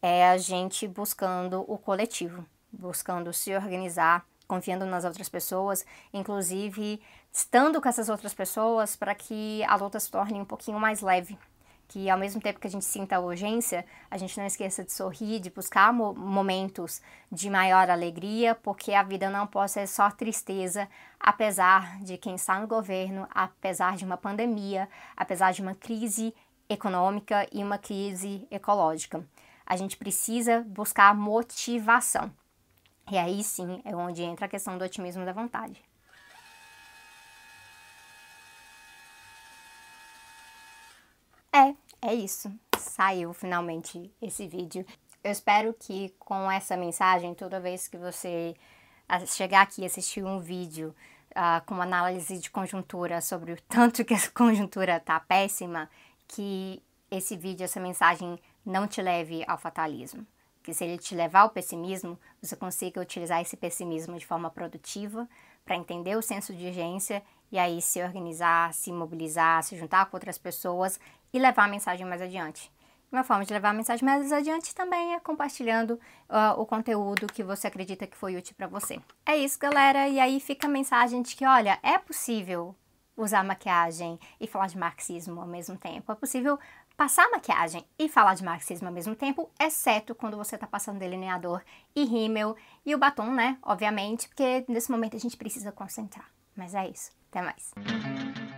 é 0.00 0.28
a 0.28 0.38
gente 0.38 0.86
buscando 0.86 1.64
o 1.66 1.76
coletivo, 1.76 2.46
buscando 2.72 3.32
se 3.32 3.52
organizar, 3.52 4.24
confiando 4.46 4.86
nas 4.86 5.04
outras 5.04 5.28
pessoas, 5.28 5.84
inclusive 6.12 7.02
estando 7.32 7.82
com 7.82 7.88
essas 7.88 8.08
outras 8.08 8.32
pessoas 8.32 8.94
para 8.94 9.14
que 9.14 9.64
a 9.64 9.74
luta 9.74 9.98
se 9.98 10.08
torne 10.08 10.40
um 10.40 10.44
pouquinho 10.44 10.78
mais 10.78 11.00
leve, 11.00 11.36
que 11.88 12.08
ao 12.08 12.18
mesmo 12.18 12.40
tempo 12.40 12.60
que 12.60 12.66
a 12.68 12.70
gente 12.70 12.84
sinta 12.84 13.16
a 13.16 13.20
urgência, 13.20 13.84
a 14.08 14.16
gente 14.16 14.38
não 14.38 14.46
esqueça 14.46 14.84
de 14.84 14.92
sorrir, 14.92 15.40
de 15.40 15.50
buscar 15.50 15.92
mo 15.92 16.14
momentos 16.14 17.02
de 17.30 17.50
maior 17.50 17.90
alegria, 17.90 18.54
porque 18.54 18.92
a 18.94 19.02
vida 19.02 19.28
não 19.28 19.46
pode 19.46 19.72
ser 19.72 19.86
só 19.88 20.10
tristeza, 20.10 20.88
apesar 21.18 21.98
de 22.02 22.16
quem 22.16 22.36
está 22.36 22.60
no 22.60 22.68
governo, 22.68 23.26
apesar 23.30 23.96
de 23.96 24.04
uma 24.04 24.16
pandemia, 24.16 24.88
apesar 25.16 25.52
de 25.52 25.62
uma 25.62 25.74
crise 25.74 26.32
econômica 26.68 27.46
e 27.52 27.62
uma 27.62 27.78
crise 27.78 28.46
ecológica. 28.50 29.26
A 29.64 29.76
gente 29.76 29.96
precisa 29.96 30.64
buscar 30.68 31.14
motivação. 31.14 32.30
E 33.10 33.16
aí 33.16 33.42
sim 33.42 33.80
é 33.84 33.94
onde 33.94 34.22
entra 34.22 34.46
a 34.46 34.48
questão 34.48 34.76
do 34.76 34.84
otimismo 34.84 35.24
da 35.24 35.32
vontade. 35.32 35.82
É, 41.52 41.74
é 42.02 42.14
isso. 42.14 42.52
Saiu 42.78 43.32
finalmente 43.32 44.12
esse 44.20 44.46
vídeo. 44.46 44.84
Eu 45.24 45.32
espero 45.32 45.74
que 45.74 46.10
com 46.18 46.50
essa 46.50 46.76
mensagem, 46.76 47.34
toda 47.34 47.58
vez 47.58 47.88
que 47.88 47.96
você 47.96 48.54
chegar 49.26 49.62
aqui 49.62 49.82
e 49.82 49.86
assistir 49.86 50.24
um 50.24 50.40
vídeo 50.40 50.94
uh, 51.30 51.64
com 51.64 51.74
uma 51.74 51.84
análise 51.84 52.38
de 52.38 52.50
conjuntura 52.50 53.20
sobre 53.20 53.52
o 53.52 53.60
tanto 53.62 54.04
que 54.04 54.14
a 54.14 54.30
conjuntura 54.34 55.00
tá 55.00 55.18
péssima, 55.20 55.88
que 56.26 56.82
esse 57.10 57.36
vídeo, 57.36 57.64
essa 57.64 57.80
mensagem 57.80 58.38
não 58.64 58.86
te 58.86 59.00
leve 59.00 59.44
ao 59.46 59.58
fatalismo. 59.58 60.26
Que 60.62 60.74
se 60.74 60.84
ele 60.84 60.98
te 60.98 61.14
levar 61.14 61.40
ao 61.40 61.50
pessimismo, 61.50 62.18
você 62.42 62.56
consiga 62.56 63.00
utilizar 63.00 63.40
esse 63.40 63.56
pessimismo 63.56 64.18
de 64.18 64.26
forma 64.26 64.50
produtiva 64.50 65.28
para 65.64 65.76
entender 65.76 66.16
o 66.16 66.22
senso 66.22 66.52
de 66.52 66.66
urgência 66.66 67.22
e 67.50 67.58
aí 67.58 67.80
se 67.80 68.02
organizar, 68.02 68.74
se 68.74 68.92
mobilizar, 68.92 69.62
se 69.62 69.76
juntar 69.76 70.06
com 70.06 70.16
outras 70.16 70.38
pessoas 70.38 70.98
e 71.32 71.38
levar 71.38 71.64
a 71.64 71.68
mensagem 71.68 72.04
mais 72.04 72.20
adiante. 72.20 72.72
Uma 73.10 73.22
forma 73.22 73.44
de 73.44 73.52
levar 73.52 73.70
a 73.70 73.72
mensagem 73.72 74.04
mais 74.04 74.32
adiante 74.32 74.74
também 74.74 75.14
é 75.14 75.20
compartilhando 75.20 75.92
uh, 75.92 76.60
o 76.60 76.66
conteúdo 76.66 77.28
que 77.28 77.44
você 77.44 77.68
acredita 77.68 78.06
que 78.06 78.16
foi 78.16 78.36
útil 78.36 78.54
para 78.56 78.66
você. 78.66 79.00
É 79.24 79.36
isso, 79.36 79.58
galera. 79.58 80.08
E 80.08 80.18
aí 80.18 80.40
fica 80.40 80.66
a 80.66 80.70
mensagem 80.70 81.22
de 81.22 81.36
que, 81.36 81.46
olha, 81.46 81.78
é 81.84 81.98
possível 81.98 82.74
usar 83.16 83.42
maquiagem 83.42 84.18
e 84.40 84.46
falar 84.46 84.66
de 84.66 84.78
marxismo 84.78 85.40
ao 85.40 85.46
mesmo 85.46 85.76
tempo. 85.76 86.12
É 86.12 86.14
possível 86.14 86.58
passar 86.96 87.28
maquiagem 87.30 87.84
e 87.98 88.08
falar 88.08 88.34
de 88.34 88.44
marxismo 88.44 88.88
ao 88.88 88.94
mesmo 88.94 89.14
tempo, 89.14 89.50
exceto 89.60 90.14
quando 90.14 90.36
você 90.36 90.54
está 90.54 90.66
passando 90.66 90.98
delineador 90.98 91.62
e 91.94 92.04
rímel 92.04 92.56
e 92.84 92.94
o 92.94 92.98
batom, 92.98 93.32
né? 93.32 93.58
Obviamente, 93.62 94.28
porque 94.28 94.64
nesse 94.68 94.90
momento 94.90 95.16
a 95.16 95.20
gente 95.20 95.36
precisa 95.36 95.72
concentrar. 95.72 96.28
Mas 96.56 96.74
é 96.74 96.88
isso. 96.88 97.10
Até 97.30 97.42
mais. 97.42 98.55